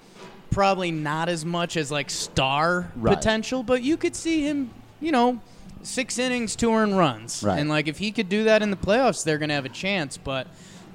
[0.54, 3.14] probably not as much as like star Right.
[3.16, 4.70] potential, but you could see him.
[5.00, 5.40] You know,
[5.82, 7.58] six innings, two earned runs, Right.
[7.58, 10.16] and like if he could do that in the playoffs, they're gonna have a chance.
[10.16, 10.46] But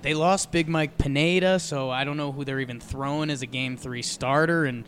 [0.01, 3.45] they lost Big Mike Pineda, so I don't know who they're even throwing as a
[3.45, 4.85] Game Three starter, and.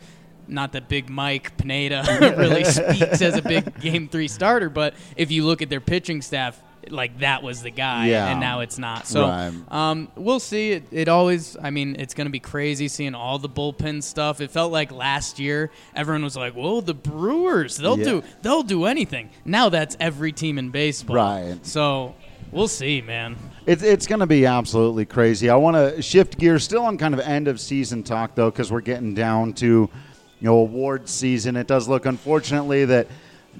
[0.48, 5.30] Not that Big Mike Pineda really speaks as a big Game Three starter, but if
[5.30, 8.28] you look at their pitching staff, like that was the guy, Yeah.
[8.30, 9.06] and now it's not.
[9.06, 9.52] So Right.
[9.70, 10.72] um, we'll see.
[10.72, 14.40] It, it always, I mean, it's going to be crazy seeing all the bullpen stuff.
[14.40, 18.04] It felt like last year everyone was like, "Whoa, the Brewers, they'll Yeah.
[18.04, 21.58] do, they'll do anything." Now that's every team in baseball, Right.
[21.62, 22.14] So
[22.50, 23.36] we'll see, man.
[23.64, 25.48] It's it's going to be absolutely crazy.
[25.48, 28.72] I want to shift gears, still on kind of end of season talk though, because
[28.72, 29.88] we're getting down to you
[30.40, 31.54] know award season.
[31.56, 33.06] It does look, unfortunately, that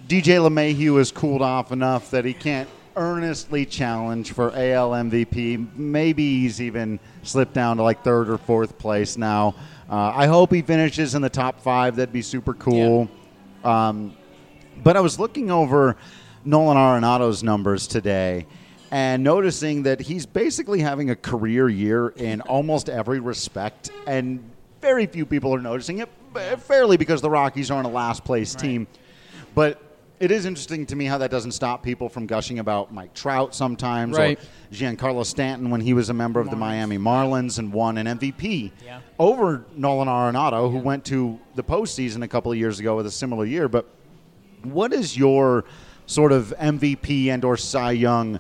[0.09, 5.77] DJ LeMahieu has cooled off enough that he can't earnestly challenge for AL MVP.
[5.77, 9.55] Maybe he's even slipped down to like third or fourth place now.
[9.91, 11.97] Uh, I hope he finishes in the top five.
[11.97, 13.09] That'd be super cool.
[13.65, 14.17] Um,
[14.83, 15.97] but I was looking over
[16.45, 18.47] Nolan Arenado's numbers today
[18.91, 24.43] and noticing that he's basically having a career year in almost every respect, and
[24.83, 26.09] very few people are noticing it,
[26.61, 28.87] fairly because the Rockies aren't a last place team.
[29.55, 29.81] But
[30.23, 33.57] it is interesting to me how that doesn't stop people from gushing about Mike Trout
[33.57, 34.39] sometimes Right.
[34.39, 38.07] or Giancarlo Stanton when he was a member of the Miami Marlins and won an
[38.07, 39.01] MVP Yeah.
[39.19, 43.11] over Nolan Arenado, who went to the postseason a couple of years ago with a
[43.11, 43.69] similar year.
[43.69, 43.89] But
[44.63, 45.65] what is your
[46.07, 48.39] sort of MVP and or Cy Young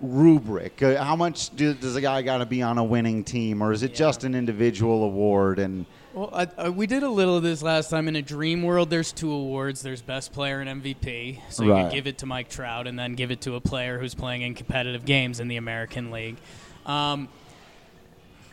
[0.00, 0.82] rubric?
[0.82, 3.70] Uh, how much do, does a guy got to be on a winning team, or
[3.72, 5.60] is it just an individual award?
[5.60, 8.08] And Well, I, I, we did a little of this last time.
[8.08, 9.80] In a dream world, there's two awards.
[9.82, 11.38] There's best player and MVP.
[11.50, 11.84] So you Right.
[11.84, 14.42] could give it to Mike Trout and then give it to a player who's playing
[14.42, 16.36] in competitive games in the American League.
[16.84, 17.28] Um,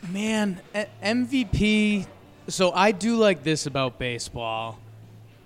[0.08, 0.60] man,
[1.02, 2.06] MVP.
[2.48, 4.78] So I do like this about baseball,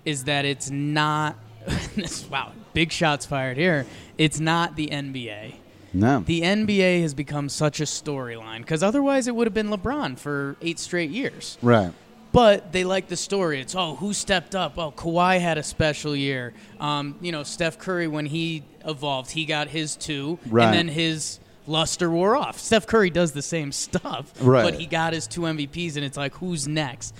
[0.05, 1.35] is that it's not.
[2.29, 3.85] wow, big shots fired here.
[4.17, 5.55] It's not the NBA.
[5.93, 6.21] No.
[6.25, 10.55] The NBA has become such a storyline because otherwise it would have been LeBron for
[10.61, 11.57] eight straight years.
[11.61, 11.91] right.
[12.33, 13.61] But they like the story.
[13.61, 14.77] It's oh, who stepped up?
[14.77, 16.53] Oh, Kawhi had a special year.
[16.79, 20.65] Um, you know, Steph Curry when he evolved, he got his two, Right.
[20.65, 22.59] and then his luster wore off.
[22.59, 24.63] Steph Curry does the same stuff, Right.
[24.63, 27.15] but he got his two MVPs, and it's like who's next?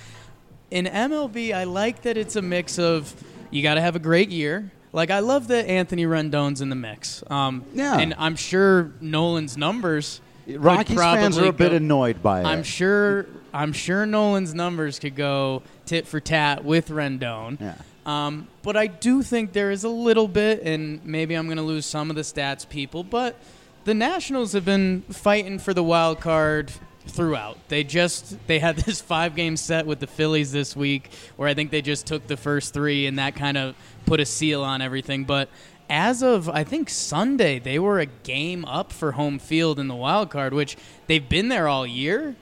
[0.71, 3.13] In MLB, I like that it's a mix of
[3.52, 4.71] you got to have a great year.
[4.93, 7.23] Like I love that Anthony Rendon's in the mix.
[7.30, 7.99] Um, Yeah.
[7.99, 10.21] and I'm sure Nolan's numbers.
[10.47, 12.45] Rockies fans are a bit go- annoyed by it.
[12.45, 13.28] I'm sure.
[13.53, 17.59] I'm sure Nolan's numbers could go tit for tat with Rendon.
[17.59, 17.75] Yeah.
[18.05, 21.63] Um, but I do think there is a little bit, and maybe I'm going to
[21.63, 23.37] lose some of the stats people, but
[23.85, 26.71] the Nationals have been fighting for the wild card
[27.07, 27.57] throughout.
[27.67, 31.53] They just they had this five game set with the Phillies this week, where I
[31.53, 34.81] think they just took the first three, and that kind of put a seal on
[34.81, 35.23] everything.
[35.23, 35.49] But
[35.89, 39.95] as of I think Sunday, they were a game up for home field in the
[39.95, 42.35] wild card, which they've been there all year.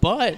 [0.00, 0.36] But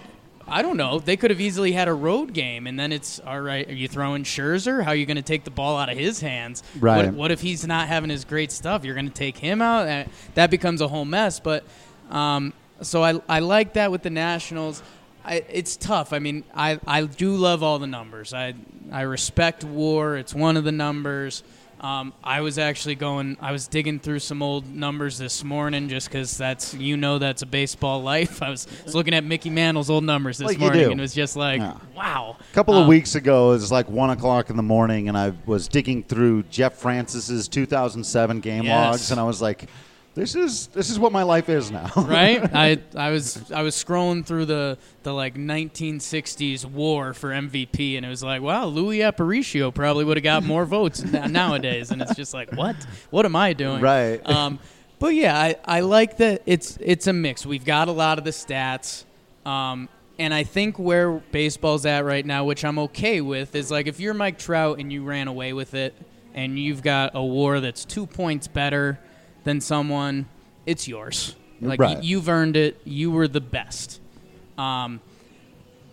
[0.49, 1.01] I don't know.
[1.01, 3.69] They could have easily had a road game, and then it's all right.
[3.69, 4.83] Are you throwing Scherzer?
[4.83, 6.63] How are you going to take the ball out of his hands?
[6.79, 7.07] Right.
[7.07, 8.85] What, what if he's not having his great stuff?
[8.85, 9.89] You're going to take him out.
[9.89, 11.41] Uh, That becomes a whole mess.
[11.41, 11.65] But
[12.11, 14.83] um, so I I like that with the Nationals.
[15.25, 16.13] I, it's tough.
[16.13, 18.33] I mean, I, I do love all the numbers.
[18.33, 18.55] I
[18.93, 20.17] I respect WAR.
[20.17, 21.43] It's one of the numbers.
[21.81, 23.37] Um, I was actually going.
[23.41, 27.43] I was digging through some old numbers this morning, just because that's you know that's
[27.43, 28.43] a baseball life.
[28.47, 30.91] I was, was looking at Mickey Mantle's old numbers this Like you morning, do.
[30.93, 31.77] and it was just like, Yeah.
[31.95, 32.37] wow.
[32.41, 35.19] A couple of Um, weeks ago, it was like one o'clock in the morning, and
[35.19, 38.73] I was digging through Jeff Francis's 2007 game Yes.
[38.93, 39.69] logs, and I was like,
[40.17, 42.43] "This is this is what my life is now." right?
[42.55, 48.05] I I was I was scrolling through the the like 1960s war for MVP, and
[48.05, 52.17] it was like, wow, Luis Aparicio probably would have got more votes nowadays, and it's
[52.17, 52.75] just like, what?
[53.11, 53.81] What am I doing?
[53.81, 54.21] Right.
[54.37, 54.59] Um,
[54.99, 57.45] but yeah, I, I like that it's it's a mix.
[57.45, 59.05] We've got a lot of the stats.
[59.45, 63.87] Um, and I think where baseball's at right now, which I'm okay with, is like
[63.87, 65.95] if you're Mike Trout and you ran away with it,
[66.35, 68.99] and you've got a WAR that's two points better
[69.47, 70.27] than someone,
[70.67, 71.35] it's yours.
[71.63, 71.97] Like Right.
[71.97, 72.79] y- you've earned it.
[72.85, 73.99] You were the best.
[74.59, 75.01] Um,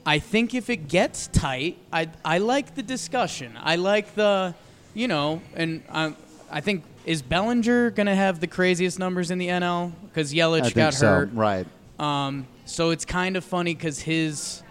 [0.05, 3.57] I think if it gets tight, I I like the discussion.
[3.61, 4.53] I like the,
[4.93, 6.13] you know, and I
[6.51, 10.93] I think is Bellinger gonna have the craziest numbers in the NL because Yelich got
[10.93, 11.07] so.
[11.07, 11.29] hurt.
[11.33, 11.65] Right.
[11.99, 14.61] Um, so it's kind of funny because his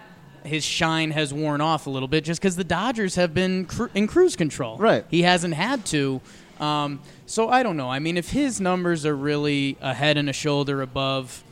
[0.45, 3.91] his shine has worn off a little bit just because the Dodgers have been cru-
[3.95, 4.77] in cruise control.
[4.77, 5.05] Right.
[5.09, 6.21] He hasn't had to.
[6.61, 7.01] Um,
[7.33, 7.89] so I don't know.
[7.91, 11.43] I mean, if his numbers are really a head and a shoulder above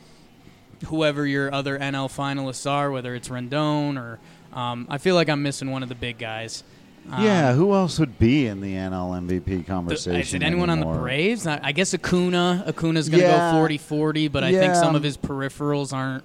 [0.85, 4.19] whoever your other NL finalists are, whether it's Rendon or
[4.55, 6.63] um, I feel like I'm missing one of the big guys.
[7.11, 7.53] Um, yeah.
[7.53, 10.41] Who else would be in the NL MVP conversation?
[10.43, 11.47] is anyone on the Braves?
[11.47, 12.63] I I guess Acuna.
[12.67, 13.51] Acuna's going to Yeah.
[13.53, 16.23] go 40-40, but I think some of his peripherals aren't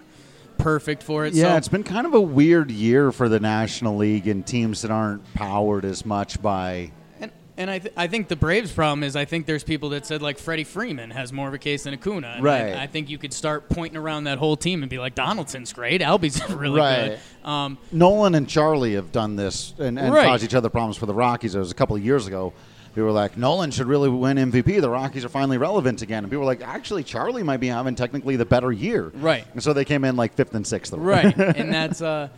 [0.58, 1.32] perfect for it.
[1.32, 4.82] Yeah, so it's been kind of a weird year for the National League and teams
[4.82, 6.90] that aren't powered as much by.
[7.56, 10.06] And, and I, th- I think the Braves' problem is I think there's people that
[10.06, 12.34] said like Freddie Freeman has more of a case than Acuna.
[12.36, 12.74] And Right.
[12.74, 15.72] I, I think you could start pointing around that whole team and be like Donaldson's
[15.72, 17.18] great, Albies really Right.
[17.42, 17.48] good.
[17.48, 20.26] Um, Nolan and Charlie have done this and, and Right.
[20.26, 21.54] caused each other problems for the Rockies.
[21.54, 22.52] It was a couple of years ago.
[22.94, 24.80] People were like, Nolan should really win MVP.
[24.80, 26.24] The Rockies are finally relevant again.
[26.24, 29.10] And people were like, actually, Charlie might be having technically the better year.
[29.14, 29.44] Right.
[29.52, 30.94] And so they came in like fifth and sixth.
[30.94, 32.28] right, and that's uh,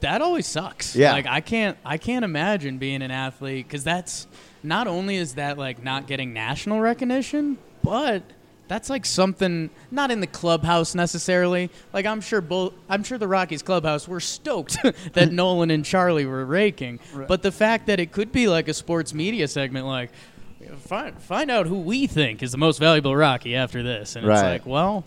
[0.00, 0.96] that always sucks.
[0.96, 1.12] Yeah.
[1.12, 4.26] like I can't I can't imagine being an athlete because that's
[4.62, 8.22] not only is that like not getting national recognition, but
[8.68, 11.70] that's like something not in the clubhouse necessarily.
[11.92, 14.78] Like I'm sure both I'm sure the Rockies clubhouse were stoked
[15.12, 18.74] that Nolan and Charlie were raking, but the fact that it could be like a
[18.74, 20.10] sports media segment, like.
[20.78, 24.42] Find, find out who we think is the most valuable Rocky after this, and it's
[24.42, 25.04] like, well,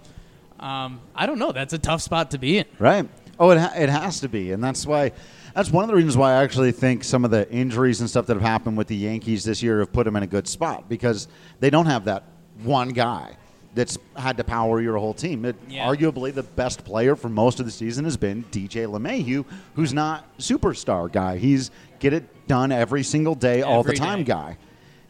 [0.59, 1.51] um, I don't know.
[1.51, 2.65] That's a tough spot to be in.
[2.77, 3.07] Right.
[3.39, 4.51] Oh, it, ha- it has to be.
[4.51, 5.11] And that's why.
[5.55, 8.27] That's one of the reasons why I actually think some of the injuries and stuff
[8.27, 10.87] that have happened with the Yankees this year have put them in a good spot
[10.87, 11.27] because
[11.59, 12.23] they don't have that
[12.63, 13.35] one guy
[13.73, 15.45] that's had to power your whole team.
[15.45, 15.87] It, Yeah.
[15.87, 20.37] Arguably, the best player for most of the season has been DJ LeMahieu, who's not
[20.37, 21.37] superstar guy.
[21.37, 24.23] He's get it done every single day, all the time day.
[24.25, 24.57] guy.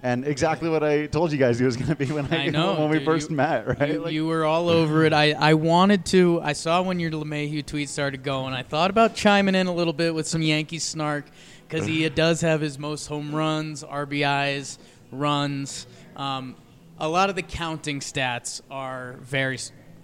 [0.01, 2.47] And exactly what I told you guys he was going to be when I, I
[2.49, 3.79] know, when we dude, first you- met.
[3.79, 3.93] Right?
[3.93, 5.13] You, Like- you were all over it.
[5.13, 6.39] I, I wanted to.
[6.41, 8.53] I saw when your LeMahieu tweet started going.
[8.53, 11.25] I thought about chiming in a little bit with some Yankee snark
[11.67, 14.77] because he does have his most home runs, RBIs,
[15.11, 15.85] runs.
[16.15, 16.55] Um,
[16.99, 19.57] a lot of the counting stats are very,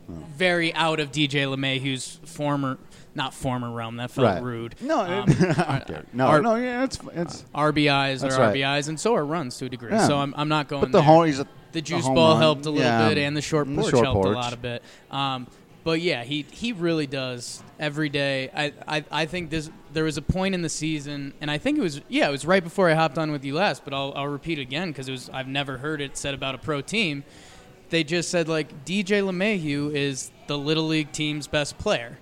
[0.07, 2.77] very out of DJ LeMahieu's former,
[3.15, 3.97] not former realm.
[3.97, 4.43] That felt Right.
[4.43, 4.75] rude.
[4.81, 6.01] No, Um, it- uh, okay.
[6.13, 7.45] no, R- no, yeah, it's it's.
[7.55, 8.55] RBIs That's are right.
[8.55, 9.91] RBIs, and so are runs to a degree.
[9.91, 10.05] Yeah.
[10.07, 10.81] So I'm, I'm not going.
[10.81, 11.03] But the there.
[11.07, 12.41] home, he's a, The juice home ball run.
[12.41, 13.09] helped a little Yeah.
[13.09, 14.35] bit, and the short porch the short helped porch.
[14.35, 14.83] a lot of bit.
[15.11, 15.47] Um,
[15.83, 18.49] but yeah, he he really does every day.
[18.55, 21.77] I, I I think this there was a point in the season, and I think
[21.77, 23.83] it was yeah, it was right before I hopped on with you last.
[23.85, 26.57] But I'll I'll repeat again because it was I've never heard it said about a
[26.57, 27.23] pro team.
[27.91, 32.17] They just said like DJ LeMahieu is the little league team's best player.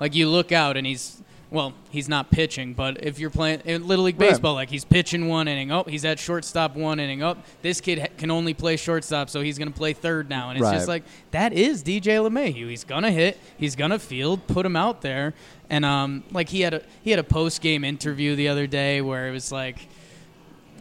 [0.00, 1.22] Like you look out and he's
[1.52, 4.30] well, he's not pitching, but if you're playing in little league Right.
[4.30, 7.98] baseball, like he's pitching one inning, oh, he's at shortstop one inning, oh, this kid
[7.98, 10.74] ha- can only play shortstop, so he's going to play third now, and it's Right.
[10.74, 12.70] just like that is DJ LeMahieu.
[12.70, 15.34] He's gonna hit, he's gonna field, put him out there,
[15.68, 19.00] and um, like he had a he had a post game interview the other day
[19.00, 19.88] where it was like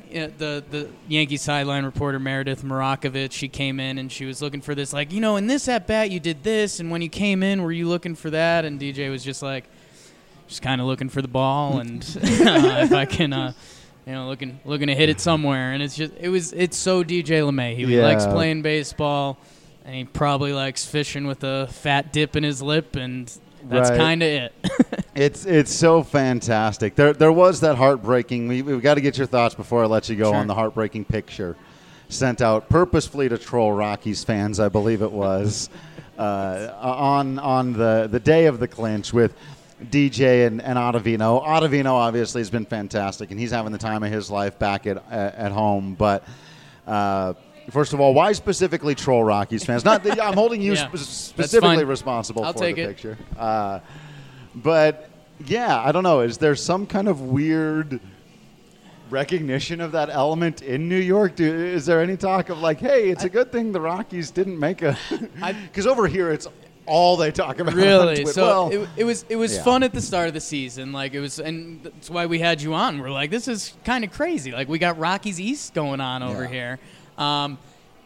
[0.09, 4.61] yeah, the the Yankees sideline reporter Meredith Marakovits, she came in and she was looking
[4.61, 7.09] for this, like you know, in this at bat you did this, and when you
[7.09, 8.65] came in, were you looking for that?
[8.65, 9.65] And DJ was just like,
[10.47, 13.53] just kind of looking for the ball, and uh, if I can, uh,
[14.05, 17.03] you know, looking looking to hit it somewhere, and it's just it was it's so
[17.03, 17.75] DJ LeMay.
[17.75, 19.37] He likes playing baseball,
[19.85, 23.31] and he probably likes fishing with a fat dip in his lip, and
[23.67, 23.97] that's Right.
[23.99, 24.53] kind of it.
[25.15, 26.95] It's it's so fantastic.
[26.95, 28.47] There there was that heartbreaking.
[28.47, 30.35] We we've got to get your thoughts before I let you go Sure.
[30.35, 31.57] on the heartbreaking picture
[32.07, 34.59] sent out purposefully to troll Rockies fans.
[34.61, 35.69] I believe it was
[36.17, 39.33] uh, on on the the day of the clinch with.
[39.81, 41.41] DJ and, and Ottavino.
[41.41, 44.97] Ottavino obviously has been fantastic, and he's having the time of his life back at
[45.09, 45.95] at, at home.
[45.97, 46.25] But
[46.85, 47.33] uh,
[47.71, 49.85] first of all, why specifically troll Rockies fans?
[49.85, 52.87] Not that I'm holding you Yeah, that's specifically responsible I'll for take the it.
[52.87, 53.17] picture.
[53.37, 53.79] Uh,
[54.55, 55.09] but
[55.45, 56.21] yeah, I don't know.
[56.21, 57.99] Is there some kind of weird
[59.09, 61.35] recognition of that element in New York?
[61.35, 64.59] Do, is there any talk of like, hey, it's a good thing the Rockies didn't
[64.59, 64.97] make a?
[65.63, 66.47] Because over here, it's
[66.85, 67.75] all they talk about.
[67.75, 69.63] really so well, it, it was it was yeah.
[69.63, 72.59] fun at the start of the season like it was and that's why we had
[72.63, 76.01] you on we're like this is kind of crazy like we got rockies east going
[76.01, 76.49] on over Yeah.
[76.49, 76.79] here
[77.19, 77.57] um,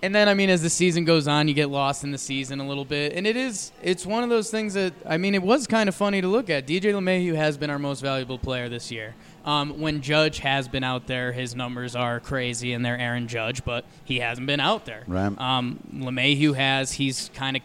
[0.02, 2.60] and then i mean as the season goes on you get lost in the season
[2.60, 5.42] a little bit and it is it's one of those things that i mean it
[5.42, 8.68] was kind of funny to look at dj LeMahieu has been our most valuable player
[8.68, 12.98] this year um, when Judge has been out there, his numbers are crazy, and they're
[12.98, 15.04] Aaron Judge, but he hasn't been out there.
[15.06, 15.38] Right.
[15.38, 16.94] Um, LeMahieu has.
[16.94, 17.64] He's kind of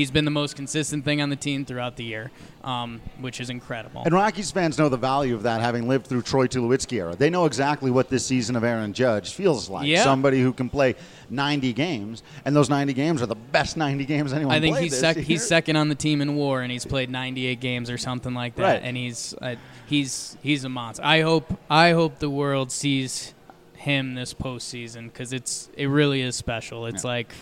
[0.00, 2.30] he's been the most consistent thing on the team throughout the year,
[2.64, 4.02] um, which is incredible.
[4.02, 7.14] and Rockies fans know the value of that, having lived through Troy Tulowitzki era.
[7.14, 9.86] They know exactly what this season of Aaron Judge feels like.
[9.86, 10.02] Yeah.
[10.02, 10.94] Somebody who can play
[11.28, 14.54] 90 games, and those 90 games are the best 90 games anyone.
[14.54, 17.60] I think he's sec- he's second on the team in WAR, and he's played 98
[17.60, 18.62] games or something like that.
[18.62, 18.80] Right.
[18.82, 21.04] And he's uh, he's he's a monster.
[21.04, 23.34] I hope I hope the world sees
[23.74, 26.86] him this postseason because it's it really is special.
[26.86, 27.32] It's like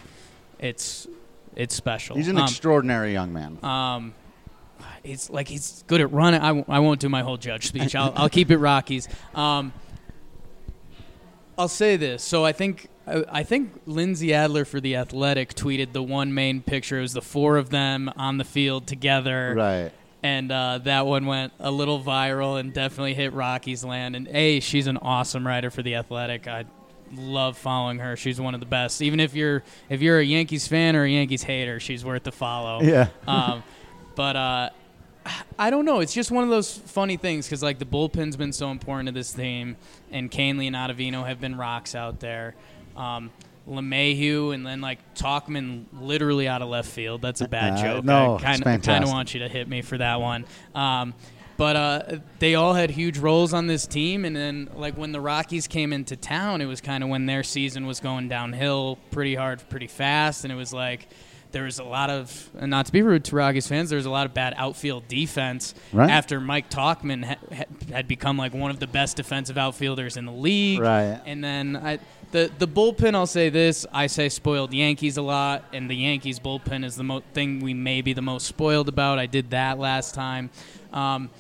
[0.58, 1.06] it's
[1.56, 2.16] it's special.
[2.16, 3.58] He's an Um, extraordinary young man.
[3.62, 4.14] Um,
[5.04, 6.40] it's like he's good at running.
[6.40, 7.94] I, w- I won't do my whole judge speech.
[7.94, 9.08] I'll, I'll keep it Rockies.
[9.34, 9.72] Um,
[11.56, 12.22] I'll say this.
[12.22, 16.62] So I think I I think Lindsey Adler for the Athletic tweeted the one main
[16.62, 16.98] picture.
[16.98, 19.92] It was the four of them on the field together, right.
[20.22, 24.14] and uh, that one went a little viral and definitely hit Rockies land.
[24.14, 26.46] And a, she's an awesome writer for the Athletic.
[26.46, 26.64] I
[27.14, 28.16] love following her.
[28.16, 29.02] She's one of the best.
[29.02, 32.32] Even if you're if you're a Yankees fan or a Yankees hater, she's worth the
[32.32, 32.82] follow.
[32.82, 33.08] Yeah.
[33.28, 33.62] um,
[34.14, 34.70] but uh,
[35.58, 36.00] I don't know.
[36.00, 39.12] It's just one of those funny things because like the bullpen's been so important to
[39.12, 39.76] this team,
[40.10, 42.54] and Kahnle and Ottavino have been rocks out there.
[42.96, 43.30] Um,
[43.68, 47.20] LeMahieu and then like Tauchman literally out of left field.
[47.22, 48.04] That's a bad Uh, joke.
[48.04, 50.46] no, I kind of want you to hit me for that one.
[50.74, 51.12] Um,
[51.58, 52.02] but uh,
[52.38, 55.92] they all had huge roles on this team, and then like when the Rockies came
[55.92, 59.88] into town, it was kind of when their season was going downhill pretty hard, pretty
[59.88, 61.06] fast, and it was like
[61.50, 64.04] there was a lot of, and not to be rude to Rockies fans, there was
[64.06, 66.10] a lot of bad outfield defense Right.
[66.10, 70.26] after Mike Tauchman ha- ha- had become like one of the best defensive outfielders in
[70.26, 70.80] the league.
[70.80, 71.18] Right.
[71.24, 72.00] And then I,
[72.32, 76.38] the the bullpen, I'll say this: I say spoiled Yankees a lot, and the Yankees
[76.38, 79.18] bullpen is the mo- thing we may be the most spoiled about.
[79.18, 80.50] I did that last time,
[80.92, 81.30] um,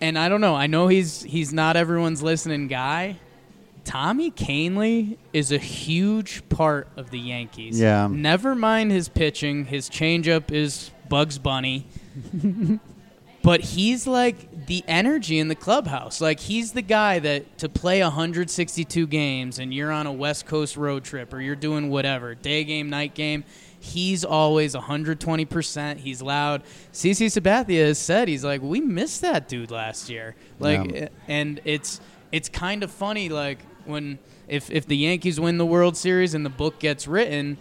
[0.00, 0.54] and I don't know.
[0.54, 3.16] I know he's he's not everyone's listening guy.
[3.84, 7.80] Tommy Kahnle is a huge part of the Yankees.
[7.80, 8.08] Yeah.
[8.10, 9.64] Never mind his pitching.
[9.64, 11.86] His changeup is Bugs Bunny.
[13.42, 16.20] but he's like the energy in the clubhouse.
[16.20, 20.76] Like he's the guy that to play 162 games and you're on a West Coast
[20.76, 23.44] road trip or you're doing whatever, day game, night game,
[23.80, 25.96] he's always 120%.
[25.98, 26.62] He's loud.
[26.92, 31.08] CC Sabathia has said he's like, "We missed that dude last year." Like Yeah.
[31.26, 32.00] and it's
[32.30, 36.44] it's kind of funny like when if if the Yankees win the World Series and
[36.44, 37.56] the book gets written,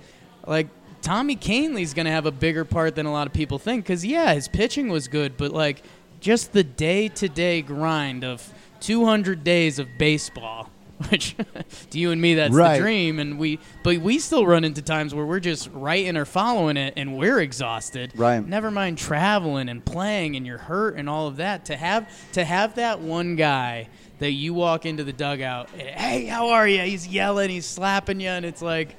[0.45, 0.67] like
[1.01, 4.05] Tommy Kahnle's going to have a bigger part than a lot of people think cuz
[4.05, 5.81] yeah, his pitching was good, but like
[6.19, 10.69] just the day-to-day grind of 200 days of baseball
[11.09, 11.35] which
[11.91, 12.75] to you and me that's Right.
[12.77, 16.25] the dream and we but we still run into times where we're just writing or
[16.25, 18.45] following it and we're exhausted Right.
[18.45, 22.43] never mind traveling and playing and you're hurt and all of that to have to
[22.43, 23.87] have that one guy
[24.19, 28.19] that you walk into the dugout and, hey how are you he's yelling he's slapping
[28.19, 28.97] you and it's like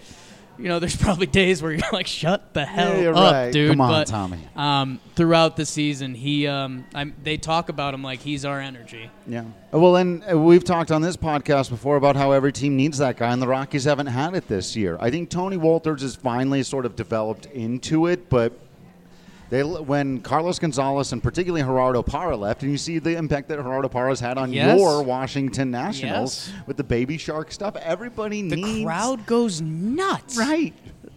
[0.60, 3.52] you know there's probably days where you're like shut the hell you're up right.
[3.52, 4.38] dude Come on, but Tommy.
[4.56, 9.10] um, throughout the season he um, I'm, they talk about him like he's our energy
[9.26, 9.44] Yeah.
[9.72, 13.16] Well, and uh, we've talked on this podcast before about how every team needs that
[13.16, 14.96] guy, and the Rockies haven't had it this year.
[15.00, 18.52] I think Tony Wolters has finally sort of developed into it, but
[19.50, 23.56] they when Carlos Gonzalez and particularly Gerardo Parra left, and you see the impact that
[23.58, 24.78] Gerardo Parra's had on Yes.
[24.78, 26.66] your Washington Nationals Yes.
[26.66, 27.76] with the baby shark stuff.
[27.76, 30.72] Everybody the needs The crowd goes nuts right.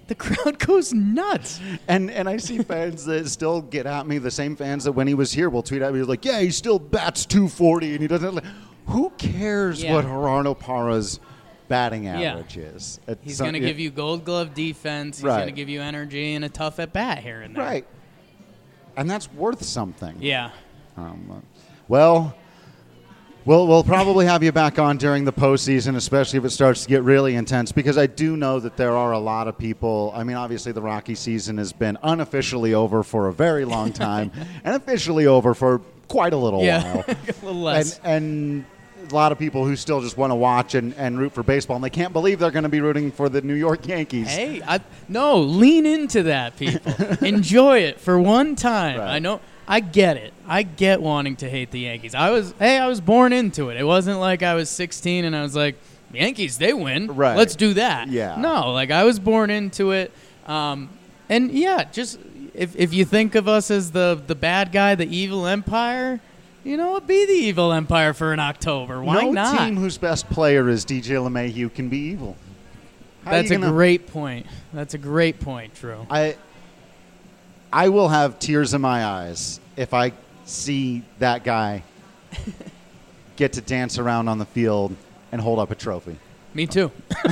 [0.07, 4.17] the crowd goes nuts And and I see fans that still get at me.
[4.17, 6.49] The same fans that when he was here will tweet at me like, "Yeah, he
[6.51, 8.43] still bats 240 and he doesn't." like,
[8.88, 9.93] Who cares Yeah.
[9.93, 11.19] what Gerardo Parra's
[11.69, 12.34] batting Yeah.
[12.34, 12.99] average is?
[13.07, 15.17] At He's going to give you gold glove defense.
[15.19, 15.38] He's Right.
[15.38, 17.63] going to give you energy and a tough at bat here and there.
[17.63, 17.86] right,
[18.95, 20.15] and that's worth something.
[20.19, 20.51] Yeah.
[20.97, 21.43] Um,
[21.87, 22.35] well,
[23.45, 26.89] we'll we'll probably have you back on during the postseason, especially if it starts to
[26.89, 30.11] get really intense, because I do know that there are a lot of people.
[30.15, 34.31] I mean, obviously, the Rocky season has been unofficially over for a very long time,
[34.63, 36.83] and officially over for quite a little Yeah.
[36.95, 37.03] while.
[37.07, 37.99] a little less.
[38.03, 38.65] and and
[39.10, 41.76] a lot of people who still just want to watch and, and root for baseball,
[41.76, 44.28] and they can't believe they're going to be rooting for the New York Yankees.
[44.28, 46.93] hey, I, no, lean into that, people.
[47.26, 48.99] Enjoy it for one time.
[48.99, 49.16] Right.
[49.16, 49.41] I know.
[49.68, 50.34] I get it.
[50.47, 52.14] I get wanting to hate the Yankees.
[52.16, 53.78] I was, hey, I was born into it.
[53.78, 55.76] It wasn't like I was 16 and I was like,
[56.12, 57.16] Yankees, they win.
[57.16, 57.38] Right.
[57.38, 58.10] Let's do that.
[58.10, 58.36] Yeah.
[58.38, 60.12] No, like I was born into it.
[60.45, 60.89] Um,
[61.30, 62.20] and yeah, just
[62.54, 66.20] if, if you think of us as the the bad guy, the evil empire,
[66.64, 67.07] you know what?
[67.07, 69.01] Be the evil empire for an October.
[69.03, 69.57] Why no not?
[69.59, 72.36] team whose best player is DJ LeMahieu can be evil.
[73.26, 74.45] How That's a gonna- great point.
[74.74, 76.05] That's a great point, Drew.
[76.09, 76.36] I
[77.72, 80.11] I will have tears in my eyes if I
[80.45, 81.84] see that guy
[83.36, 84.95] get to dance around on the field
[85.32, 86.18] and hold up a trophy.
[86.54, 86.91] Me too.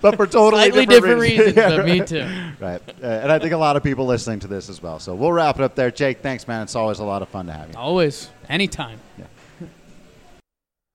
[0.00, 2.26] But for totally Slightly different, different reasons, Yeah, but me too.
[2.60, 2.80] Right.
[3.02, 4.98] Uh, and I think a lot of people listening to this as well.
[4.98, 5.90] So we'll wrap it up there.
[5.90, 6.62] Jake, thanks, man.
[6.62, 7.76] It's always a lot of fun to have you.
[7.76, 9.00] Always, anytime.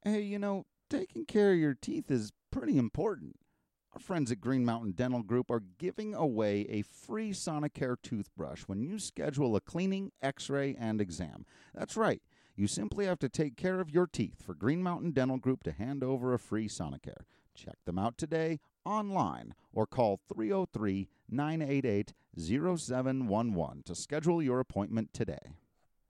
[0.04, 3.36] Hey, you know, taking care of your teeth is pretty important.
[3.94, 8.82] Our friends at Green Mountain Dental Group are giving away a free Sonicare toothbrush when
[8.82, 11.46] you schedule a cleaning, x ray, and exam.
[11.74, 12.22] That's right.
[12.60, 15.72] You simply have to take care of your teeth for Green Mountain Dental Group to
[15.72, 17.24] hand over a free Sonicare.
[17.56, 25.54] Check them out today online or call 303 988 0711 to schedule your appointment today.